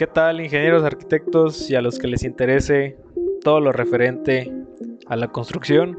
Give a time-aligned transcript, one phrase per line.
[0.00, 2.96] ¿Qué tal ingenieros, arquitectos y a los que les interese
[3.44, 4.50] todo lo referente
[5.08, 5.98] a la construcción?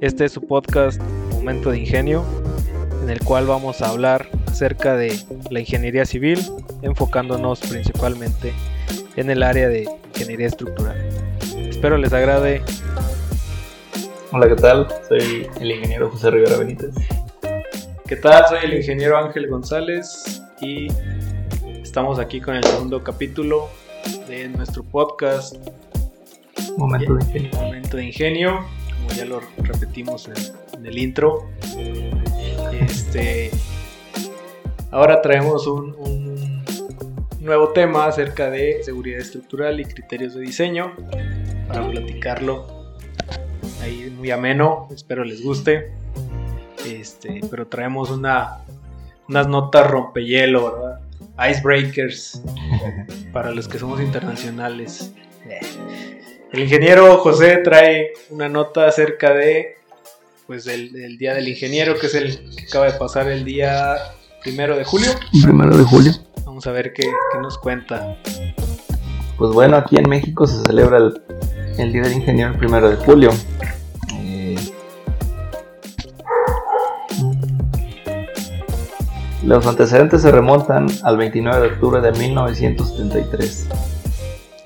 [0.00, 1.02] Este es su podcast
[1.32, 2.24] Momento de Ingenio,
[3.02, 5.18] en el cual vamos a hablar acerca de
[5.50, 6.38] la ingeniería civil,
[6.82, 8.52] enfocándonos principalmente
[9.16, 10.96] en el área de ingeniería estructural.
[11.68, 12.62] Espero les agrade.
[14.30, 14.86] Hola, ¿qué tal?
[15.08, 16.94] Soy el ingeniero José Rivera Benítez.
[18.06, 18.46] ¿Qué tal?
[18.46, 20.86] Soy el ingeniero Ángel González y
[21.90, 23.68] estamos aquí con el segundo capítulo
[24.28, 25.56] de nuestro podcast
[26.76, 27.50] Momento de Ingenio.
[27.60, 28.60] Momento de Ingenio,
[28.96, 31.48] como ya lo repetimos en, en el intro.
[32.80, 33.50] Este,
[34.92, 36.64] ahora traemos un, un
[37.40, 40.92] nuevo tema acerca de seguridad estructural y criterios de diseño
[41.66, 42.68] para platicarlo
[43.82, 45.92] ahí muy ameno, espero les guste.
[46.86, 48.58] Este, pero traemos una,
[49.28, 51.09] unas notas rompehielo, ¿verdad?
[51.48, 52.42] Icebreakers
[53.32, 55.12] para los que somos internacionales.
[56.52, 59.76] El ingeniero José trae una nota acerca de
[60.46, 63.96] pues del, del día del ingeniero, que es el que acaba de pasar el día
[64.42, 65.10] primero de julio.
[65.42, 66.12] Primero de julio.
[66.44, 68.16] Vamos a ver qué, qué nos cuenta.
[69.38, 71.22] Pues bueno, aquí en México se celebra el,
[71.78, 73.30] el Día del Ingeniero el primero de julio.
[79.42, 83.68] Los antecedentes se remontan al 29 de octubre de 1973.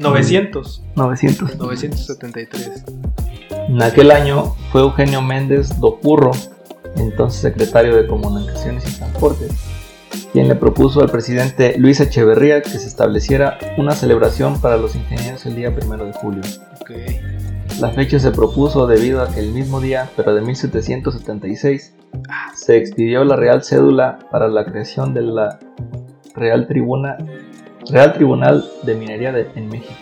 [0.00, 0.82] 900.
[0.96, 1.56] 900.
[1.56, 2.84] 973.
[3.68, 6.32] En aquel año fue Eugenio Méndez Dopurro,
[6.96, 9.52] entonces secretario de Comunicaciones y Transportes,
[10.32, 15.46] quien le propuso al presidente Luis Echeverría que se estableciera una celebración para los ingenieros
[15.46, 16.42] el día 1 de julio.
[17.80, 21.96] La fecha se propuso debido a que el mismo día, pero de 1776,
[22.54, 25.58] se expidió la Real Cédula para la creación de la
[26.36, 27.16] Real, Tribuna,
[27.90, 29.92] Real Tribunal de Minería en México,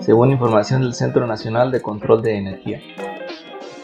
[0.00, 2.80] según información del Centro Nacional de Control de Energía.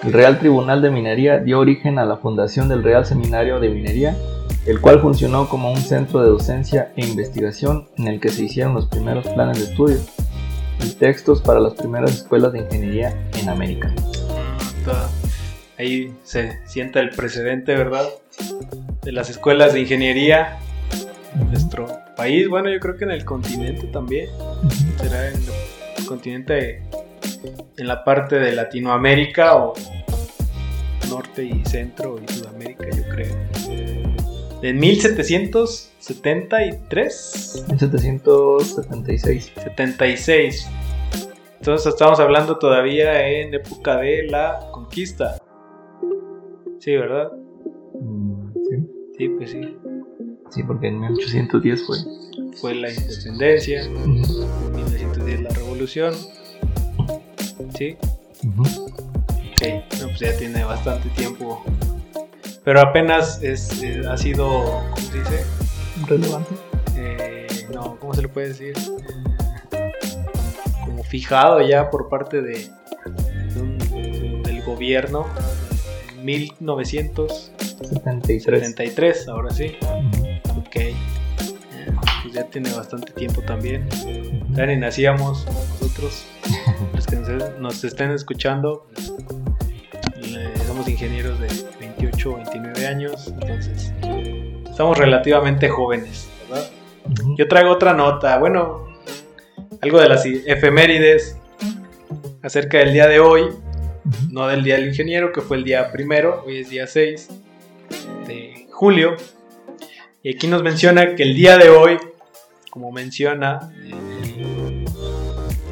[0.02, 4.16] El Real Tribunal de Minería dio origen a la fundación del Real Seminario de Minería,
[4.66, 8.74] el cual funcionó como un centro de docencia e investigación en el que se hicieron
[8.74, 9.98] los primeros planes de estudio
[10.84, 13.92] y textos para las primeras escuelas de ingeniería en América.
[15.78, 18.06] Ahí se sienta el precedente, ¿verdad?
[19.02, 20.58] De las escuelas de ingeniería
[21.34, 22.48] en nuestro país.
[22.48, 24.28] Bueno, yo creo que en el continente también.
[24.98, 25.36] Será en
[25.98, 26.82] el continente,
[27.76, 29.74] en la parte de Latinoamérica o
[31.10, 33.34] norte y centro y Sudamérica, yo creo.
[34.62, 34.80] En
[36.08, 39.52] 1773, 1776.
[39.62, 40.68] 76.
[41.58, 45.36] Entonces estamos hablando todavía en época de la conquista.
[46.78, 47.32] Sí, ¿verdad?
[48.00, 48.76] Mm, Sí,
[49.18, 49.60] Sí, pues sí.
[50.50, 51.96] sí, porque en 1810 fue.
[52.60, 54.12] Fue la independencia, en
[54.74, 56.14] 1910 la revolución.
[57.76, 57.96] Sí,
[58.46, 58.62] Ujú.
[58.62, 59.62] ok.
[60.00, 61.62] No, pues ya tiene bastante tiempo.
[62.64, 64.46] Pero apenas es, eh, ha sido,
[64.90, 65.44] ¿cómo se dice?
[66.06, 66.50] Relevante.
[66.96, 68.74] Eh, no, ¿cómo se le puede decir?
[69.72, 69.92] Eh,
[70.84, 72.70] como fijado ya por parte de,
[73.54, 75.26] de un- del gobierno
[76.16, 79.28] en 1973, 73.
[79.28, 79.76] ahora sí.
[80.56, 80.76] Ok.
[80.76, 80.94] Eh,
[82.22, 83.88] Pues ya tiene bastante tiempo también.
[84.52, 85.44] Ya ni nacíamos
[85.80, 86.24] nosotros.
[86.94, 87.28] Los que nos,
[87.58, 89.12] nos estén escuchando, pues,
[90.66, 91.48] somos ingenieros de
[91.80, 93.26] 28 o 29 años.
[93.28, 93.92] Entonces,
[94.76, 96.70] estamos relativamente jóvenes, ¿verdad?
[97.38, 98.86] Yo traigo otra nota, bueno,
[99.80, 101.38] algo de las efemérides
[102.42, 103.46] acerca del día de hoy,
[104.30, 107.30] no del día del ingeniero, que fue el día primero, hoy es día 6
[108.26, 109.16] de julio.
[110.22, 111.96] Y aquí nos menciona que el día de hoy,
[112.70, 113.72] como menciona,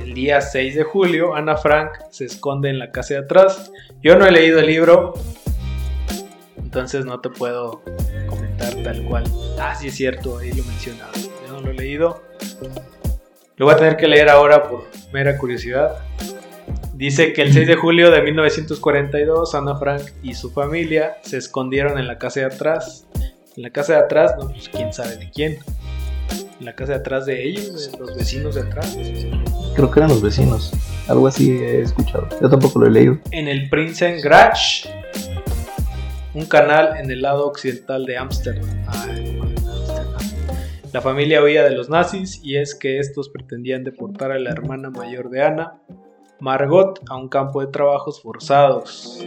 [0.03, 3.71] el día 6 de julio, Ana Frank se esconde en la casa de atrás.
[4.03, 5.12] Yo no he leído el libro,
[6.56, 7.82] entonces no te puedo
[8.54, 9.25] comentar tal cual.
[9.59, 11.09] Ah, sí es cierto, ahí lo menciona.
[11.47, 12.22] Yo no lo he leído.
[13.56, 15.98] Lo voy a tener que leer ahora por mera curiosidad.
[16.92, 21.98] Dice que el 6 de julio de 1942, Ana Frank y su familia se escondieron
[21.98, 23.06] en la casa de atrás.
[23.56, 25.59] En la casa de atrás, no, pues quién sabe de quién.
[26.59, 28.97] En la casa de atrás de ellos, de los vecinos de atrás.
[29.74, 30.72] Creo que eran los vecinos.
[31.09, 32.28] Algo así he escuchado.
[32.41, 33.18] Yo tampoco lo he leído.
[33.33, 34.86] En el Prinsengracht,
[36.34, 38.69] un canal en el lado occidental de Ámsterdam.
[40.92, 44.91] La familia huía de los nazis y es que estos pretendían deportar a la hermana
[44.91, 45.81] mayor de Ana,
[46.41, 49.25] Margot, a un campo de trabajos forzados.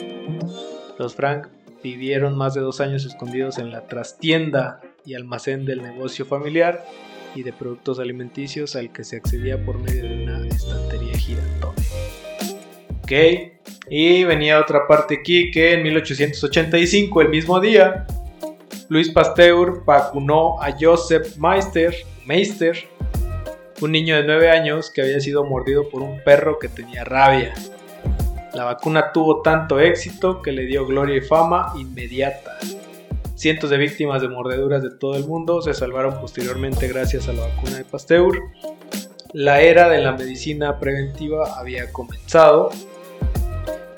[0.97, 1.47] Los Frank
[1.83, 6.85] vivieron más de dos años escondidos en la trastienda y almacén del negocio familiar
[7.35, 11.76] y de productos alimenticios al que se accedía por medio de una estantería giratoria.
[13.89, 18.05] Y venía otra parte aquí que en 1885, el mismo día,
[18.89, 21.95] Luis Pasteur vacunó a Joseph Meister,
[22.25, 22.77] Meister,
[23.81, 27.53] un niño de 9 años que había sido mordido por un perro que tenía rabia.
[28.53, 32.57] La vacuna tuvo tanto éxito que le dio gloria y fama inmediata.
[33.35, 37.45] Cientos de víctimas de mordeduras de todo el mundo se salvaron posteriormente gracias a la
[37.45, 38.41] vacuna de Pasteur.
[39.33, 42.71] La era de la medicina preventiva había comenzado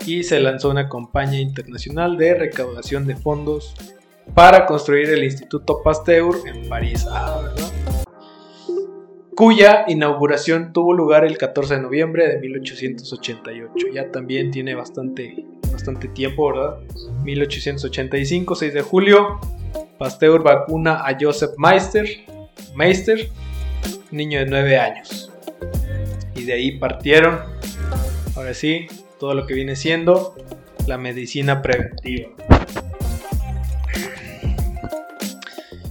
[0.06, 3.74] y se lanzó una campaña internacional de recaudación de fondos
[4.34, 7.06] para construir el Instituto Pasteur en París.
[7.10, 7.69] Ah, ¿verdad?
[9.40, 13.88] cuya inauguración tuvo lugar el 14 de noviembre de 1888.
[13.94, 16.80] Ya también tiene bastante, bastante tiempo, ¿verdad?
[17.24, 19.40] 1885, 6 de julio,
[19.98, 22.06] Pasteur vacuna a Joseph Meister,
[22.75, 23.30] Meister
[24.12, 25.31] niño de 9 años.
[26.36, 27.40] Y de ahí partieron,
[28.36, 28.88] ahora sí,
[29.19, 30.36] todo lo que viene siendo
[30.88, 32.30] la medicina preventiva.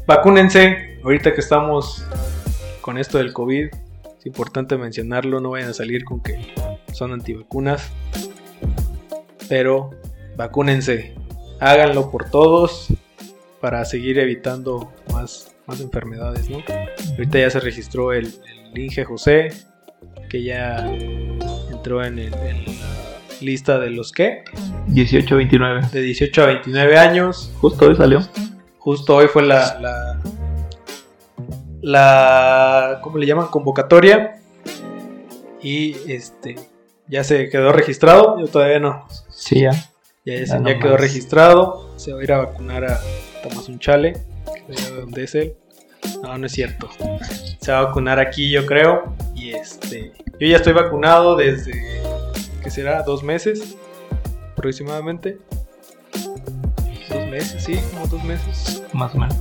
[0.07, 2.05] Vacúnense, ahorita que estamos
[2.81, 3.69] con esto del COVID,
[4.19, 6.39] es importante mencionarlo, no vayan a salir con que
[6.93, 7.93] son antivacunas,
[9.49, 9.91] pero
[10.37, 11.15] vacúnense,
[11.61, 12.89] háganlo por todos
[13.61, 16.63] para seguir evitando más, más enfermedades, ¿no?
[17.11, 18.33] Ahorita ya se registró el,
[18.73, 19.51] el Inge José,
[20.31, 20.91] que ya
[21.71, 22.98] entró en, el, en la
[23.41, 24.45] lista de los que
[24.89, 25.89] 18 29.
[25.93, 27.53] de 18 a 29 años.
[27.61, 28.21] Justo hoy salió.
[28.79, 30.21] Justo hoy fue la, la,
[31.83, 33.49] la ¿cómo le llaman?
[33.49, 34.41] Convocatoria.
[35.63, 36.57] Y este
[37.09, 38.39] ya se quedó registrado.
[38.41, 39.07] Yo todavía no.
[39.31, 39.73] Sí, ya.
[40.25, 40.75] Ya, Ya se- ya nomás.
[40.83, 41.91] quedó registrado.
[41.97, 43.01] Se va a ir a vacunar a
[43.43, 44.15] Tomás Unchale.
[44.97, 45.55] Dónde es él.
[46.23, 46.89] No, no es cierto.
[47.61, 49.15] Se va a vacunar aquí, yo creo.
[49.35, 50.13] Y este.
[50.39, 51.73] Yo ya estoy vacunado desde.
[52.69, 53.03] ¿Qué será?
[53.03, 53.79] ¿Dos meses?
[54.53, 55.39] Aproximadamente.
[57.09, 59.39] Dos meses, sí, como dos meses Más o menos.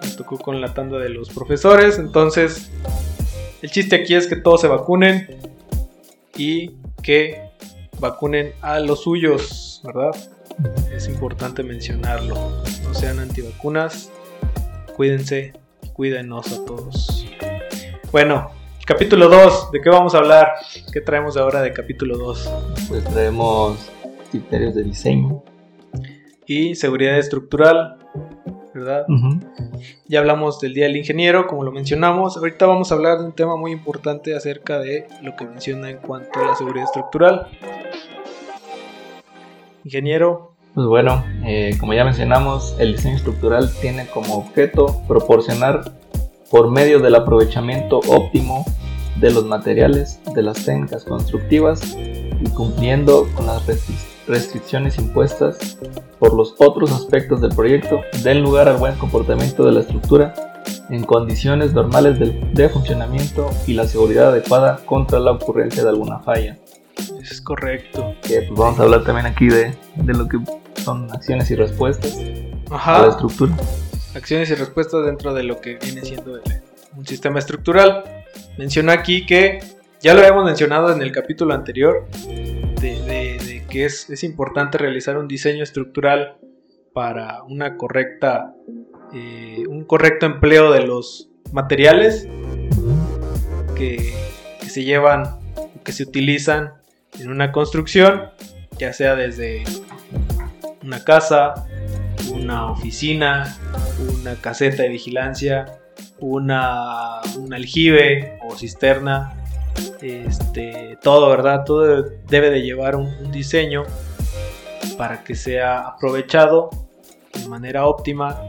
[0.00, 1.98] me tocó con la tanda de los profesores.
[1.98, 2.70] Entonces,
[3.62, 5.40] el chiste aquí es que todos se vacunen
[6.36, 7.50] y que
[7.98, 10.14] vacunen a los suyos, ¿verdad?
[10.94, 12.62] Es importante mencionarlo.
[12.84, 14.12] No sean antivacunas,
[14.96, 15.52] cuídense
[15.94, 17.26] cuídenos a todos.
[18.12, 18.52] Bueno,
[18.88, 20.48] capítulo 2, ¿de qué vamos a hablar?
[20.90, 22.50] ¿Qué traemos ahora de capítulo 2?
[22.88, 23.90] Pues traemos
[24.30, 25.42] criterios de diseño.
[26.46, 27.98] Y seguridad estructural,
[28.72, 29.04] ¿verdad?
[29.06, 29.40] Ujú.
[30.06, 32.38] Ya hablamos del Día del Ingeniero, como lo mencionamos.
[32.38, 35.98] Ahorita vamos a hablar de un tema muy importante acerca de lo que menciona en
[35.98, 37.46] cuanto a la seguridad estructural.
[39.84, 45.97] Ingeniero, Pues bueno, eh, como ya mencionamos, el diseño estructural tiene como objeto proporcionar
[46.50, 48.64] por medio del aprovechamiento óptimo
[49.16, 53.96] de los materiales, de las técnicas constructivas y cumpliendo con las restri-
[54.28, 55.78] restricciones impuestas
[56.18, 60.34] por los otros aspectos del proyecto, den lugar al buen comportamiento de la estructura
[60.90, 66.56] en condiciones normales de funcionamiento y la seguridad adecuada contra la ocurrencia de alguna falla.
[67.20, 68.14] es correcto.
[68.22, 70.38] Que, pues, vamos a hablar también aquí de, de lo que
[70.82, 72.16] son acciones y respuestas
[72.70, 73.06] a la Ajá.
[73.08, 73.54] estructura.
[74.18, 76.40] Acciones y respuestas dentro de lo que viene siendo
[76.96, 78.04] un sistema estructural.
[78.58, 79.60] Menciona aquí que
[80.00, 82.06] ya lo habíamos mencionado en el capítulo anterior
[82.80, 86.36] de, de- de que es, es importante realizar un diseño estructural
[86.92, 88.54] para una correcta
[89.14, 92.26] eh, un correcto empleo de los materiales
[93.76, 94.12] que,
[94.60, 95.38] que se llevan
[95.84, 96.72] que se utilizan
[97.18, 98.30] en una construcción
[98.78, 99.64] ya sea desde
[100.82, 101.66] una casa
[102.40, 103.56] una oficina
[104.20, 105.78] una caseta de vigilancia
[106.20, 109.34] una un aljibe o cisterna.
[110.00, 113.84] Este todo verdad todo debe de llevar un, diseño
[114.96, 116.70] para que sea aprovechado
[117.34, 118.42] de manera óptima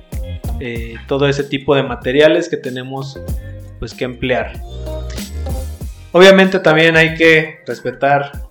[0.60, 3.20] eh, todo ese tipo de materiales que tenemos
[3.78, 4.54] pues que emplear.
[6.12, 8.48] Obviamente también hay que respetar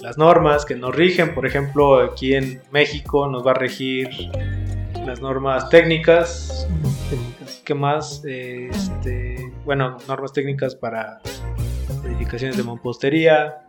[0.00, 1.34] las normas que nos rigen.
[1.34, 4.08] Por ejemplo aquí en México nos va a regir
[5.06, 6.66] las normas técnicas
[7.64, 8.24] ¿Qué más?
[8.24, 11.20] Este, bueno, normas técnicas para
[12.04, 13.66] edificaciones de mampostería,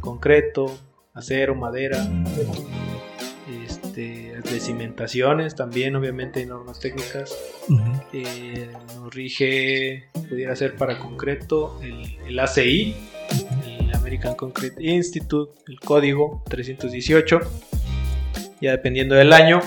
[0.00, 0.66] concreto,
[1.14, 2.06] acero, madera.
[3.64, 7.34] Este, de cimentaciones también, obviamente hay normas técnicas.
[8.12, 12.94] Eh, nos rige, pudiera ser para concreto, el, el ACI,
[13.66, 17.40] el American Concrete Institute, el código 318,
[18.60, 19.60] ya dependiendo del año.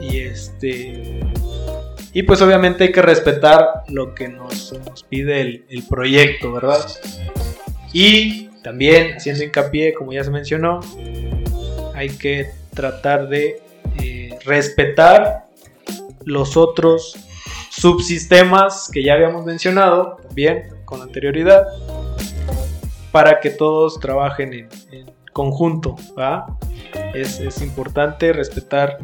[0.00, 1.20] Y este
[2.12, 4.74] Y pues obviamente hay que respetar lo que nos,
[5.08, 6.86] pide el, proyecto, ¿verdad?
[7.92, 10.80] Y también, haciendo hincapié, como ya se mencionó,
[11.94, 13.62] hay que tratar de
[14.00, 15.46] eh, respetar
[16.24, 17.16] los otros
[17.70, 21.66] subsistemas que ya habíamos mencionado también con anterioridad
[23.12, 24.68] para que todos trabajen en,
[25.32, 25.94] conjunto.
[27.14, 28.98] Es, es importante respetar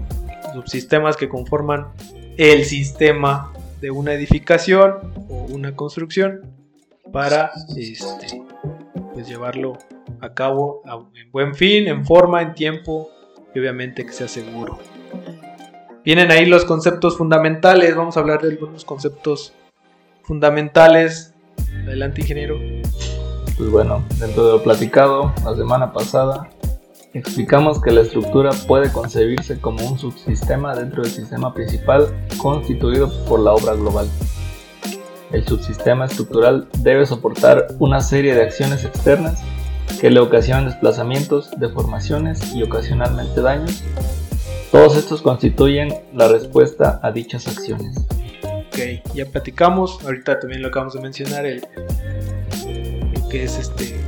[0.54, 1.88] subsistemas que conforman
[2.36, 6.52] el sistema de una edificación o una construcción
[7.12, 8.42] para este,
[9.12, 9.78] pues llevarlo
[10.20, 10.82] a cabo
[11.14, 13.10] en buen fin, en forma, en tiempo
[13.54, 14.78] y obviamente que sea seguro.
[16.04, 19.54] Vienen ahí los conceptos fundamentales, vamos a hablar de algunos conceptos
[20.22, 21.34] fundamentales.
[21.86, 22.58] Adelante, ingeniero.
[23.56, 26.50] Pues bueno, dentro de lo platicado la semana pasada,
[27.14, 33.40] explicamos que la estructura puede concebirse como un subsistema dentro del sistema principal constituido por
[33.40, 34.08] la obra global.
[35.32, 39.40] El subsistema estructural debe soportar una serie de acciones externas
[40.00, 43.82] que le ocasionan desplazamientos, deformaciones y ocasionalmente daños.
[44.72, 47.96] Todos estos constituyen la respuesta a dichas acciones.
[48.42, 51.62] Ok, ya platicamos, ahorita también lo acabamos de mencionar, el,
[53.14, 54.00] lo que es este,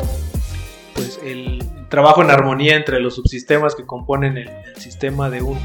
[0.94, 1.55] pues el
[1.88, 5.59] trabajo en armonía entre los subsistemas que componen el, el sistema de, un,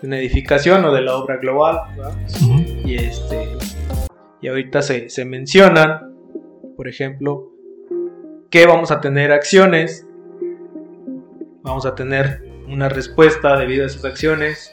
[0.00, 1.80] de una edificación o de la obra global,
[2.84, 3.48] y este,
[4.40, 6.14] y ahorita se, se mencionan,
[6.76, 7.50] por ejemplo,
[8.50, 10.06] que vamos a tener acciones,
[11.62, 14.72] vamos a tener una respuesta debido a esas acciones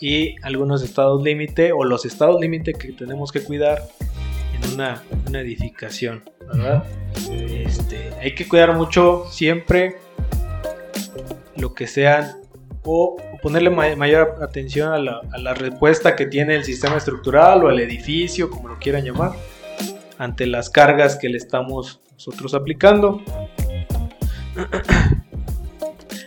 [0.00, 3.82] y algunos estados límite o los estados límite que tenemos que cuidar
[4.54, 6.84] en una, una edificación, ¿verdad?
[7.30, 9.96] Este, hay que cuidar mucho siempre
[11.56, 12.40] lo que sean
[12.84, 17.64] o ponerle ma- mayor atención a la, a la respuesta que tiene el sistema estructural
[17.64, 19.32] o el edificio, como lo quieran llamar,
[20.18, 23.22] ante las cargas que le estamos nosotros aplicando.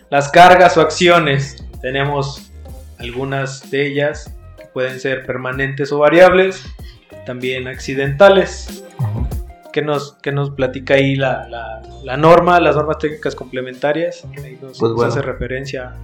[0.10, 2.52] Las cargas o acciones, tenemos
[3.00, 6.64] algunas de ellas que pueden ser permanentes o variables,
[7.26, 8.84] también accidentales.
[9.76, 14.24] ¿Qué nos, qué nos platica ahí la, la- la norma, las normas técnicas complementarias?
[14.42, 15.12] Ahí nos, Pues bueno.
[15.12, 15.96] hace referencia.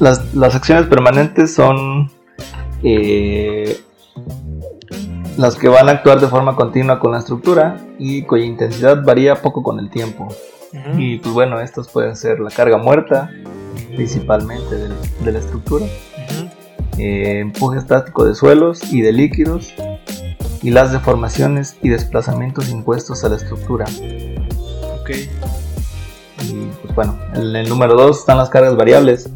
[0.00, 2.10] Las, las acciones permanentes son
[2.82, 3.78] eh,
[5.38, 9.36] las que van a actuar de forma continua con la estructura y cuya intensidad varía
[9.36, 10.26] poco con el tiempo.
[10.98, 13.30] Y pues bueno, estas pueden ser la carga muerta,
[13.94, 14.74] principalmente
[15.22, 16.48] de, la estructura, Ujú.
[16.98, 19.72] eh, empuje estático de suelos y de líquidos,
[20.62, 23.86] y las deformaciones y desplazamientos impuestos a la estructura.
[25.00, 25.10] Ok.
[26.44, 29.28] Y pues bueno, en el número 2 están las cargas variables,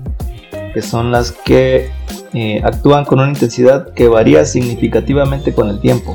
[0.72, 1.90] que son las que
[2.32, 6.12] eh, actúan con una intensidad que varía significativamente con el tiempo.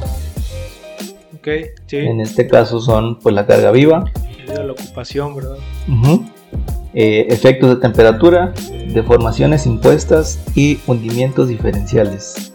[1.36, 1.48] Ok,
[1.86, 1.98] sí.
[1.98, 4.06] En este caso son pues la carga viva,
[4.38, 5.58] Debido a la ocupación, ¿verdad?
[6.94, 8.54] eh, efectos de temperatura,
[8.94, 12.52] deformaciones impuestas y hundimientos diferenciales.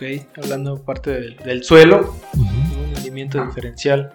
[0.00, 4.12] Ok, hablando parte del, del suelo, un hundimiento diferencial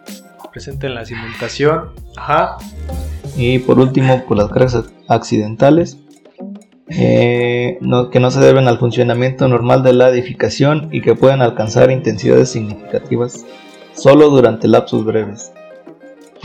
[0.52, 1.92] presente en la cimentación.
[2.18, 2.58] Ajá.
[3.38, 6.00] Y por último, pues las cargas ac- accidentales,
[6.90, 11.42] eh, no- que no se deben al funcionamiento normal de la edificación y que pueden
[11.44, 13.46] alcanzar intensidades significativas
[13.94, 15.52] solo durante lapsos breves.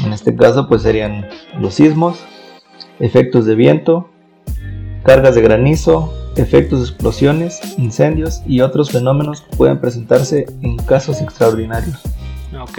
[0.04, 1.26] En este caso, pues serían
[1.58, 2.18] los sismos,
[2.98, 4.10] efectos de viento,
[5.02, 12.00] cargas de granizo, efectos de explosiones, incendios y otros fenómenos pueden presentarse en casos extraordinarios.
[12.54, 12.78] Ah, Ok,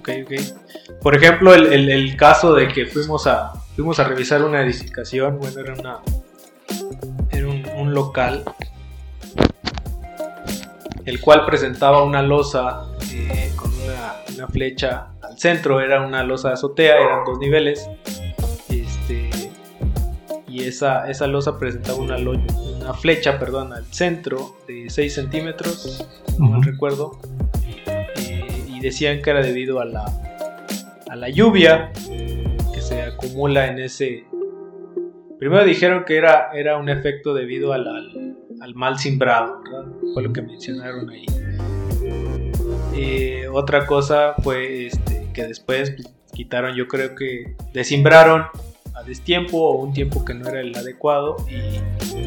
[0.00, 1.00] ok, ok.
[1.02, 5.38] Por ejemplo, el, el- el caso de que fuimos a, fuimos a revisar una edificación,
[5.38, 5.98] bueno, era una
[7.30, 8.44] era un, un local
[11.04, 16.48] el cual presentaba una losa eh, con una, una flecha al centro, era una losa
[16.48, 17.86] de azotea, eran dos niveles,
[18.70, 19.28] este,
[20.48, 22.32] y esa, esa losa presentaba una, lo-
[22.84, 26.06] una flecha perdón, al centro de 6 centímetros,
[26.38, 26.62] no Ujú.
[26.62, 27.18] recuerdo,
[28.16, 30.04] eh, y decían que era debido a la,
[31.08, 31.90] a la lluvia
[32.74, 34.24] que se acumula en ese...
[35.38, 39.92] Primero dijeron que era, era un efecto debido al, al, al mal simbrado, ¿verdad?
[40.12, 41.26] fue lo que mencionaron ahí.
[42.94, 48.44] Eh, otra cosa fue este, que después pues, quitaron, yo creo que desimbraron
[48.94, 52.23] a destiempo o un tiempo que no era el adecuado y,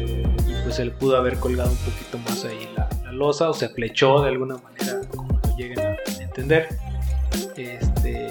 [0.68, 3.70] pues se le pudo haber colgado un poquito más ahí la, la losa o se
[3.70, 6.68] flechó de alguna manera, como lo lleguen a entender.
[7.56, 8.28] Este,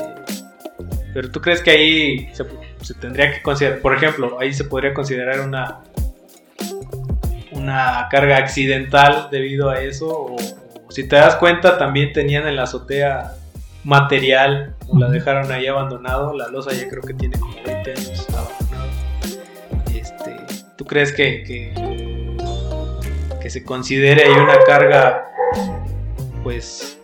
[1.16, 2.46] pero tú crees que ahí se,
[2.84, 5.80] se tendría que considerar, por ejemplo, ahí se podría considerar una
[7.54, 10.08] una carga accidental debido a eso.
[10.08, 13.34] O, o si te das cuenta, también tenían en la azotea
[13.84, 16.38] material, o la dejaron ahí abandonado.
[16.38, 18.88] La losa ya creo que tiene como 20 años abandonado.
[19.92, 20.38] Este,
[20.78, 21.74] ¿Tú crees que, que,
[23.48, 25.32] que se considere ahí una carga
[26.44, 27.00] pues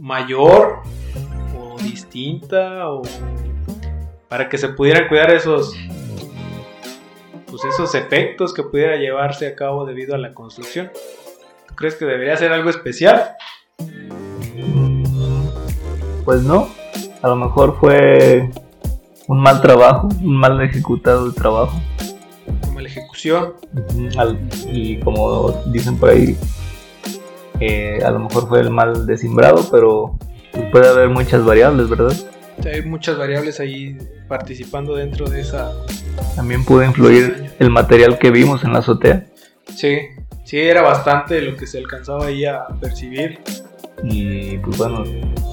[0.00, 0.80] mayor
[1.54, 3.02] o distinta o
[4.26, 5.76] para que se pudieran cuidar esos
[7.46, 10.90] pues esos efectos que pudiera llevarse a cabo debido a la construcción.
[11.68, 13.36] ¿Tú crees que debería ser algo especial?
[16.24, 16.70] Pues no,
[17.20, 18.48] a lo mejor fue
[19.28, 21.78] un mal trabajo, un mal ejecutado el trabajo.
[22.82, 23.54] La ejecución.
[24.18, 24.38] Al-
[24.70, 26.36] y como dicen por ahí,
[27.60, 30.18] eh, a lo mejor fue el mal desimbrado, pero
[30.52, 32.14] pues, puede haber muchas variables, ¿verdad?
[32.64, 33.96] Hay muchas variables ahí
[34.28, 35.72] participando dentro de esa.
[36.36, 39.24] También pudo influir el material que vimos en la azotea.
[39.74, 39.98] Sí,
[40.44, 43.40] sí, era bastante lo que se alcanzaba ahí a percibir.
[44.02, 45.04] Y pues bueno,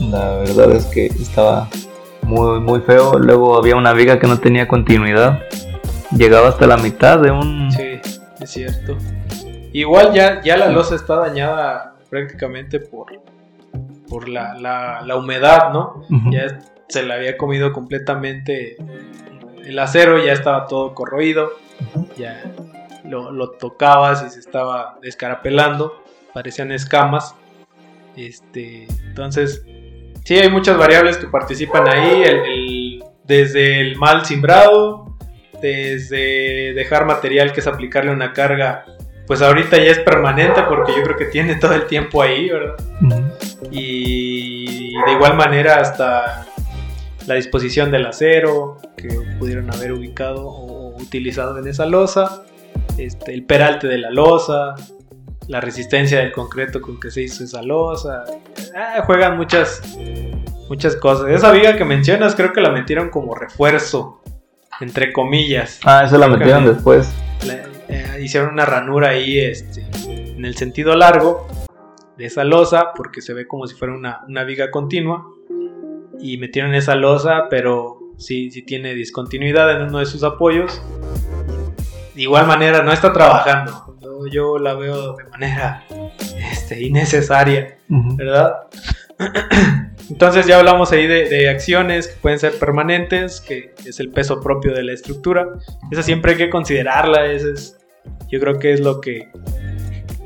[0.01, 1.69] la verdad es que estaba
[2.23, 3.17] muy, muy feo.
[3.19, 5.41] Luego había una viga que no tenía continuidad.
[6.11, 7.71] Llegaba hasta la mitad de un...
[7.71, 7.99] Sí,
[8.39, 8.97] es cierto.
[9.73, 13.21] Igual ya, ya la losa está dañada prácticamente por,
[14.09, 16.03] por la, la, la humedad, ¿no?
[16.31, 18.77] Ya se le había comido completamente
[19.63, 21.51] el acero, ya estaba todo corroído,
[22.17, 22.41] ya
[23.05, 27.35] lo, lo tocabas y se estaba descarapelando, parecían escamas.
[28.15, 29.63] Este, entonces,
[30.25, 35.08] sí, hay muchas variables que participan ahí, el- el- desde el mal simbrado,
[35.61, 38.85] desde dejar material que es aplicarle una carga,
[39.27, 42.75] pues ahorita ya es permanente porque yo creo que tiene todo el tiempo ahí, ¿verdad?
[43.71, 46.45] Y de igual manera hasta
[47.27, 52.43] la disposición del acero que pudieron haber ubicado o utilizado en esa losa,
[52.97, 54.75] este, el peralte de la losa,
[55.47, 58.23] la resistencia del concreto con que se hizo esa losa,
[58.75, 59.81] Ah, juegan muchas
[60.69, 61.29] muchas cosas.
[61.29, 64.18] Esa viga que mencionas creo que la metieron como refuerzo,
[64.81, 65.79] entre comillas.
[65.85, 67.07] Ah, eso la metieron después.
[67.45, 71.47] le- eh, hicieron una ranura ahí este, en el sentido largo
[72.17, 75.25] de esa losa porque se ve como si fuera una, una viga continua
[76.19, 80.81] y metieron esa losa pero sí, sí tiene discontinuidad en uno de sus apoyos
[82.13, 85.85] de igual manera no está trabajando yo, yo la veo de manera
[86.51, 87.77] este, innecesaria.
[87.87, 88.53] ¿verdad?
[90.09, 94.41] Entonces ya hablamos ahí de, de acciones que pueden ser permanentes, que es el peso
[94.41, 95.47] propio de la estructura.
[95.91, 97.77] Esa siempre hay que considerarla, ese es,
[98.27, 99.29] yo creo que es lo que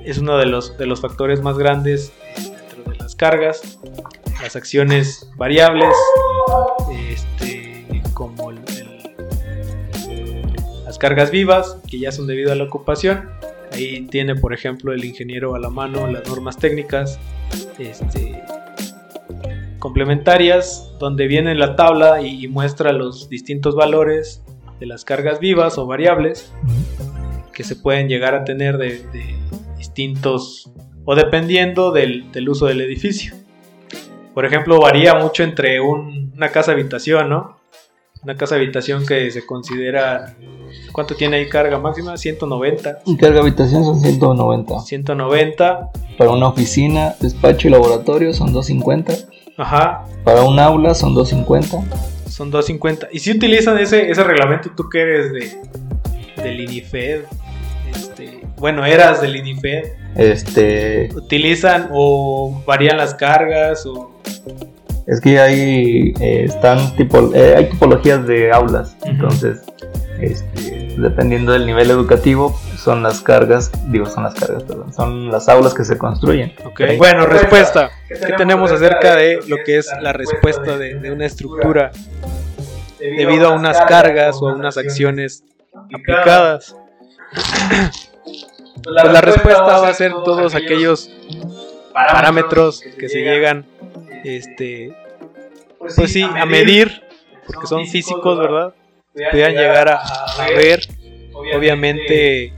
[0.06, 3.62] es uno de los, de los factores más grandes dentro de las cargas.
[4.42, 5.94] Las acciones variables,
[7.10, 8.60] este, como el-
[10.10, 10.54] el-
[10.86, 13.30] las cargas vivas, que ya son debido a la ocupación.
[13.72, 17.20] Ahí tiene, por ejemplo, el ingeniero a la mano las normas técnicas
[17.80, 18.42] este,
[19.84, 24.42] complementarias, donde viene la tabla y, y muestra los distintos valores
[24.80, 26.54] de las cargas vivas o variables
[27.54, 29.36] que se pueden llegar a tener de, de
[29.78, 30.72] distintos
[31.04, 33.36] o dependiendo del, del uso del edificio.
[34.34, 37.58] Por ejemplo, varía mucho entre un- una casa habitación, ¿no?
[38.24, 40.34] Una casa habitación que se considera.
[40.94, 42.16] ¿Cuánto tiene ahí carga máxima?
[42.16, 43.00] 190.
[43.06, 44.80] Y carga habitación son 190.
[44.80, 45.92] 190.
[46.18, 49.14] Para una oficina, despacho y laboratorio son 250.
[49.58, 50.06] Ajá.
[50.24, 51.78] Para un aula son 250.
[52.30, 53.10] Son 250.
[53.12, 57.22] Y si utilizan ese, ese reglamento, tú que eres de, del INIFED,
[57.96, 59.84] este, bueno, eras del INIFED,
[60.16, 64.12] Este, utilizan o varían las cargas o...
[65.08, 69.62] es que hay eh, están tipo, eh, hay tipologías de aulas, entonces
[70.20, 75.48] este, dependiendo del nivel educativo son las cargas, digo son las cargas, perdón, son las
[75.48, 76.54] aulas que se construyen.
[76.66, 76.82] Ok.
[76.98, 77.92] Bueno, respuesta.
[78.08, 81.92] ¿Qué tenemos acerca de lo que es la respuesta de, de una estructura
[83.00, 85.44] debido a unas cargas o a unas acciones
[85.94, 86.76] aplicadas?
[88.84, 91.10] Pues la respuesta va a ser todos aquellos
[91.94, 93.66] parámetros que se llegan
[94.26, 94.94] este
[95.80, 97.02] pues sí a medir
[97.46, 98.74] porque son físicos verdad
[99.14, 100.82] pudieran llegar a, a ver
[101.34, 102.52] obviamente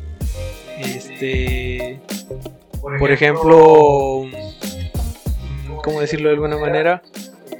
[0.79, 1.99] este
[2.81, 7.01] por ejemplo mm, cómo decirlo de alguna manera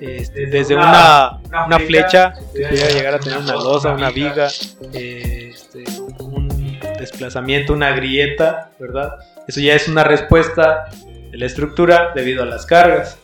[0.02, 4.48] Este, desde una, una flecha que pudiera llegar a tener una losa una viga
[4.94, 5.84] este,
[6.20, 9.14] un desplazamiento una grieta verdad
[9.48, 10.86] eso ya es una respuesta
[11.32, 13.20] de la estructura debido a las cargas.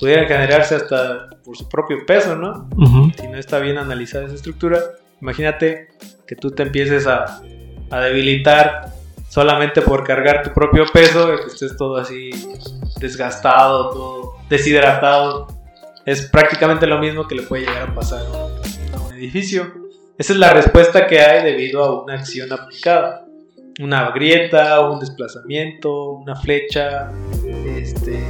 [0.00, 2.68] Pudieran generarse hasta por su propio peso no
[3.16, 4.78] si no está bien analizada esa estructura,
[5.20, 5.88] imagínate
[6.26, 7.42] que tú te empieces a,
[7.90, 8.92] a debilitar
[9.30, 12.30] solamente por cargar tu propio peso, que estés todo así
[12.98, 15.46] desgastado, todo deshidratado.
[16.04, 19.72] Es prácticamente lo mismo que le puede llegar a pasar a un edificio.
[20.18, 23.24] Esa es la respuesta que hay debido a una acción aplicada.
[23.78, 27.12] Una grieta, un desplazamiento, una flecha,
[27.66, 28.20] este,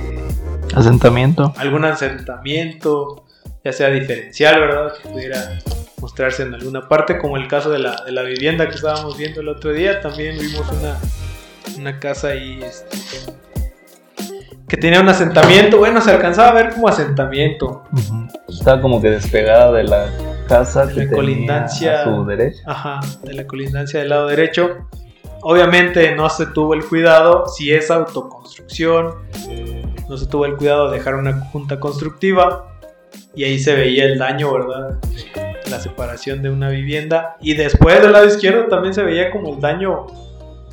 [0.74, 1.54] asentamiento.
[1.56, 3.24] Algún asentamiento,
[3.64, 4.92] ya sea diferencial, ¿verdad?
[5.02, 5.58] Que pudiera
[6.00, 9.40] mostrarse en alguna parte, como el caso de la, de la vivienda que estábamos viendo
[9.40, 10.00] el otro día.
[10.00, 10.96] También vimos una,
[11.78, 12.96] una casa ahí este,
[14.68, 15.78] que tenía un asentamiento.
[15.78, 17.84] Bueno, se alcanzaba a ver como asentamiento.
[18.48, 20.06] Estaba como que despegada de la
[20.48, 22.62] casa de la colindancia a su derecha.
[22.66, 24.88] Ajá, de la colindancia del lado derecho.
[25.42, 29.14] Obviamente no se tuvo el cuidado, si es autoconstrucción,
[30.08, 32.66] no se tuvo el cuidado de dejar una junta constructiva
[33.34, 34.98] y ahí se veía el daño, ¿verdad?
[35.70, 39.60] La separación de una vivienda y después del lado izquierdo también se veía como el
[39.60, 40.06] daño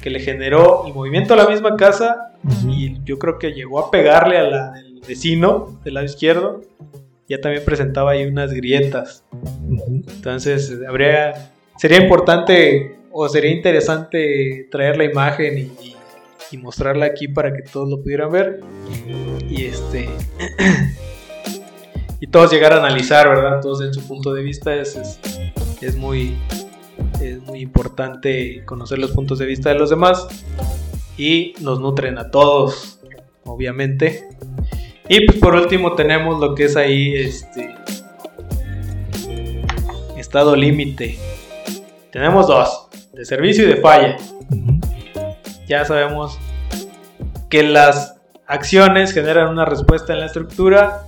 [0.02, 2.34] que le generó el movimiento a la misma casa
[2.68, 6.62] y yo creo que llegó a pegarle a la del vecino del lado izquierdo.
[7.30, 9.24] Ya también presentaba ahí unas grietas.
[9.88, 15.94] Entonces, habría sería importante o sería interesante traer la imagen y,
[16.58, 18.62] mostrarla aquí para que todos lo pudieran ver.
[19.50, 20.08] Y este.
[22.20, 23.62] y todos llegar a analizar, ¿verdad?
[23.62, 24.74] Todos en su punto de vista.
[24.76, 25.20] Es,
[25.82, 26.38] es, muy.
[27.22, 30.28] Es muy importante conocer los puntos de vista de los demás.
[31.18, 33.00] Y nos nutren a todos,
[33.44, 34.30] obviamente.
[35.10, 37.76] Y pues por último tenemos lo que es ahí este
[40.18, 41.18] estado límite.
[42.12, 44.18] Tenemos dos de servicio y de falla.
[45.68, 46.38] Ya sabemos
[47.50, 51.07] que las acciones generan una respuesta en la estructura,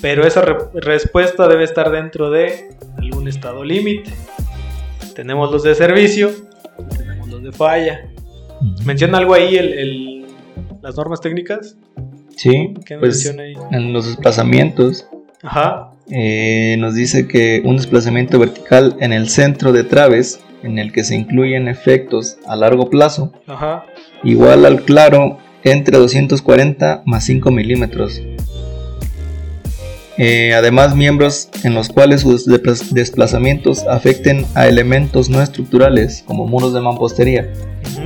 [0.00, 0.42] pero esa
[0.74, 4.12] respuesta debe estar dentro de algún estado límite.
[5.14, 6.30] Tenemos los de servicio,
[6.96, 8.08] tenemos los de falla.
[8.84, 10.26] ¿Menciona algo ahí el,
[10.82, 11.76] las normas técnicas?
[12.36, 13.34] Sí, pues,
[13.72, 15.08] en los desplazamientos.
[16.10, 21.04] Eh, nos dice que un desplazamiento vertical en el centro de traves en el que
[21.04, 23.32] se incluyen efectos a largo plazo,
[24.22, 28.22] igual al claro entre 240 más 5 milímetros.
[30.18, 36.72] Eh, además, miembros en los cuales sus desplazamientos afecten a elementos no estructurales, como muros
[36.72, 37.52] de mampostería,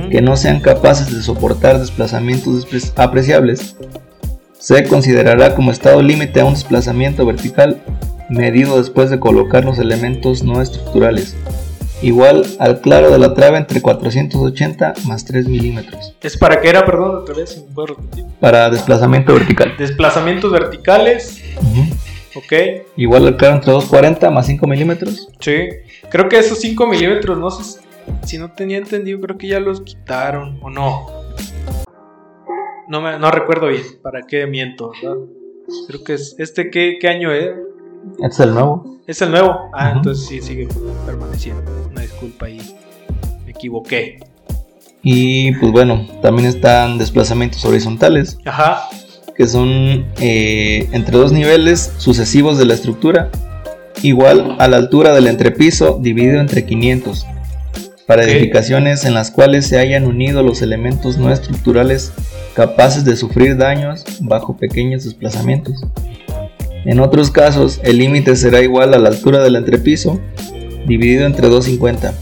[0.09, 3.75] que no sean capaces de soportar desplazamientos apreciables,
[4.59, 7.81] se considerará como estado límite a un desplazamiento vertical
[8.29, 11.35] medido después de colocar los elementos no estructurales
[12.01, 16.15] igual al claro de la trave entre 480 más 3 milímetros.
[16.21, 17.63] ¿Es para qué era, perdón, otra vez?
[18.39, 19.75] Para desplazamiento vertical.
[19.77, 21.41] Desplazamientos verticales.
[22.35, 22.53] Ok.
[22.95, 25.29] Igual al claro entre 240 más 5 milímetros.
[25.39, 25.67] Sí.
[26.09, 27.81] Creo que esos 5 milímetros, no sé
[28.23, 31.07] si no tenía entendido, creo que ya los quitaron o no.
[32.87, 35.17] No, me, no recuerdo bien, para qué miento, ¿verdad?
[35.87, 36.35] Creo que es.
[36.37, 37.51] ¿Este qué, qué año es?
[38.13, 38.99] Este es el nuevo.
[39.07, 39.69] Es el nuevo.
[39.73, 40.67] Ah, entonces sí sigue
[41.05, 41.63] permaneciendo.
[41.89, 42.59] Una disculpa ahí.
[43.45, 44.19] Me equivoqué.
[45.03, 48.37] Y pues bueno, también están desplazamientos horizontales.
[48.45, 48.89] Ajá.
[49.41, 53.31] Que son eh, entre dos niveles sucesivos de la estructura.
[54.03, 57.25] Igual a la altura del entrepiso dividido entre 500.
[58.05, 62.13] Para edificaciones en las cuales se hayan unido los elementos no estructurales
[62.53, 65.87] capaces de sufrir daños bajo pequeños desplazamientos.
[66.85, 70.21] En otros casos, el límite será igual a la altura del entrepiso,
[70.85, 72.13] dividido entre 250.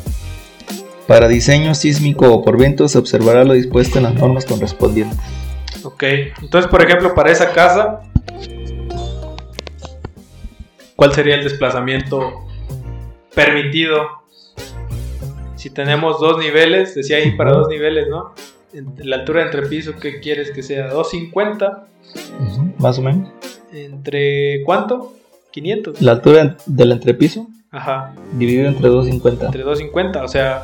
[1.05, 5.19] Para diseño sísmico o por viento se observará lo dispuesto en las normas correspondientes.
[5.83, 6.03] Ok,
[6.41, 8.01] entonces por ejemplo para esa casa,
[10.95, 12.45] ¿cuál sería el desplazamiento
[13.33, 14.07] permitido?
[15.55, 18.33] Si tenemos dos niveles, decía ahí para dos niveles, ¿no?
[18.97, 20.87] La altura de entrepiso, ¿qué quieres que sea?
[20.89, 21.87] 250.
[22.77, 23.29] Más o menos.
[23.73, 25.13] ¿Entre cuánto?
[25.51, 26.01] 500.
[26.01, 27.47] La altura del entrepiso.
[27.71, 28.13] Ajá.
[28.33, 29.45] Dividido entre 250.
[29.47, 30.63] Entre 250, o sea,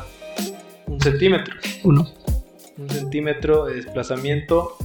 [0.86, 1.54] un centímetro.
[1.84, 2.06] Uno.
[2.78, 4.76] Un centímetro de desplazamiento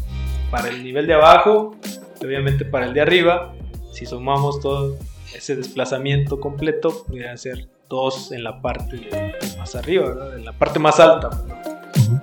[0.52, 1.76] para el nivel de abajo
[2.22, 3.54] y obviamente para el de arriba.
[3.92, 4.98] Si sumamos todo
[5.34, 9.10] ese desplazamiento completo, podría ser dos en la parte
[9.58, 10.38] más arriba, ¿verdad?
[10.38, 11.30] En la parte más alta.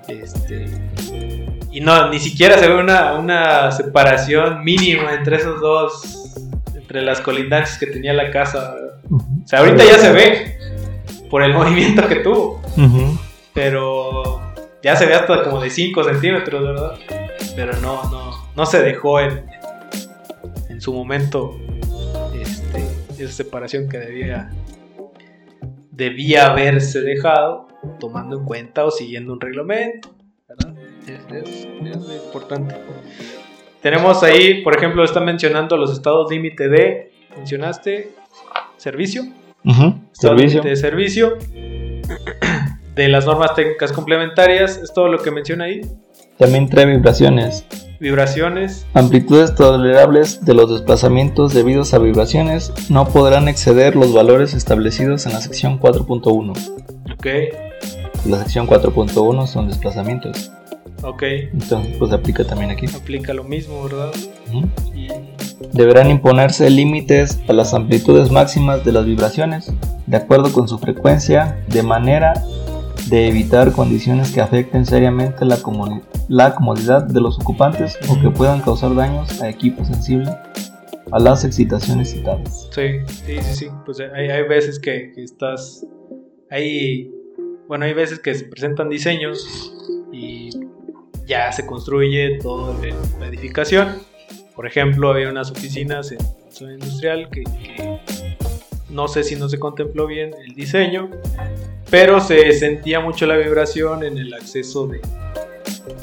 [0.06, 0.88] Este
[1.70, 6.34] y no, ni siquiera se ve una, separación mínima entre esos dos,
[6.74, 8.74] entre las colindancias que tenía la casa.
[9.10, 10.58] O sea, ahorita ya se ve
[11.30, 12.60] por el movimiento que tuvo.
[13.52, 14.40] Pero
[14.82, 16.92] ya se ve hasta como de 5 centímetros, ¿verdad?
[17.58, 19.44] Pero no, no, no se dejó en,
[20.68, 21.58] en su momento
[22.40, 22.84] este,
[23.18, 24.50] esa separación que debía,
[25.90, 27.66] debía haberse dejado
[27.98, 30.14] tomando en cuenta o siguiendo un reglamento.
[31.04, 32.76] Es, es- es importante.
[33.82, 38.12] Tenemos ahí, por ejemplo, está mencionando los estados límite de, mencionaste,
[38.76, 39.22] servicio.
[39.64, 40.62] Ujú, Estado Servicio.
[40.62, 41.38] de servicio.
[42.94, 45.82] De las normas técnicas complementarias, es todo lo que menciona ahí.
[46.38, 47.64] También trae vibraciones.
[48.00, 55.26] Vibraciones, Amplitudes tolerables de los desplazamientos debidos a vibraciones no podrán exceder los valores establecidos
[55.26, 56.52] en la sección 4.1.
[57.12, 57.26] ok,
[58.26, 60.52] La sección 4.1 son desplazamientos.
[61.02, 61.22] ok,
[61.52, 62.86] Entonces, pues aplica también aquí.
[62.94, 64.10] aplica lo mismo, ¿verdad?
[64.94, 65.08] Y
[65.72, 69.72] Deberán imponerse límites a las amplitudes máximas de las vibraciones,
[70.06, 72.32] de acuerdo con su frecuencia, de manera
[73.08, 75.58] de evitar condiciones que afecten seriamente la,
[76.28, 80.30] la comodidad de los ocupantes o que puedan causar daños a equipos sensibles
[81.10, 82.68] a las excitaciones citadas.
[82.70, 83.68] Sí, sí, sí, sí.
[83.84, 85.86] Pues hay, hay veces que, que estás.
[86.50, 87.10] Hay.
[87.66, 89.72] Bueno, hay veces que se presentan diseños
[90.12, 90.50] y
[91.26, 92.74] ya se construye toda
[93.20, 93.96] la edificación.
[94.54, 96.18] Por ejemplo, había unas oficinas en
[96.50, 98.00] zona industrial que, que
[98.90, 101.10] no sé si no se contempló bien el diseño,
[101.90, 105.00] pero se sentía mucho la vibración en el acceso de,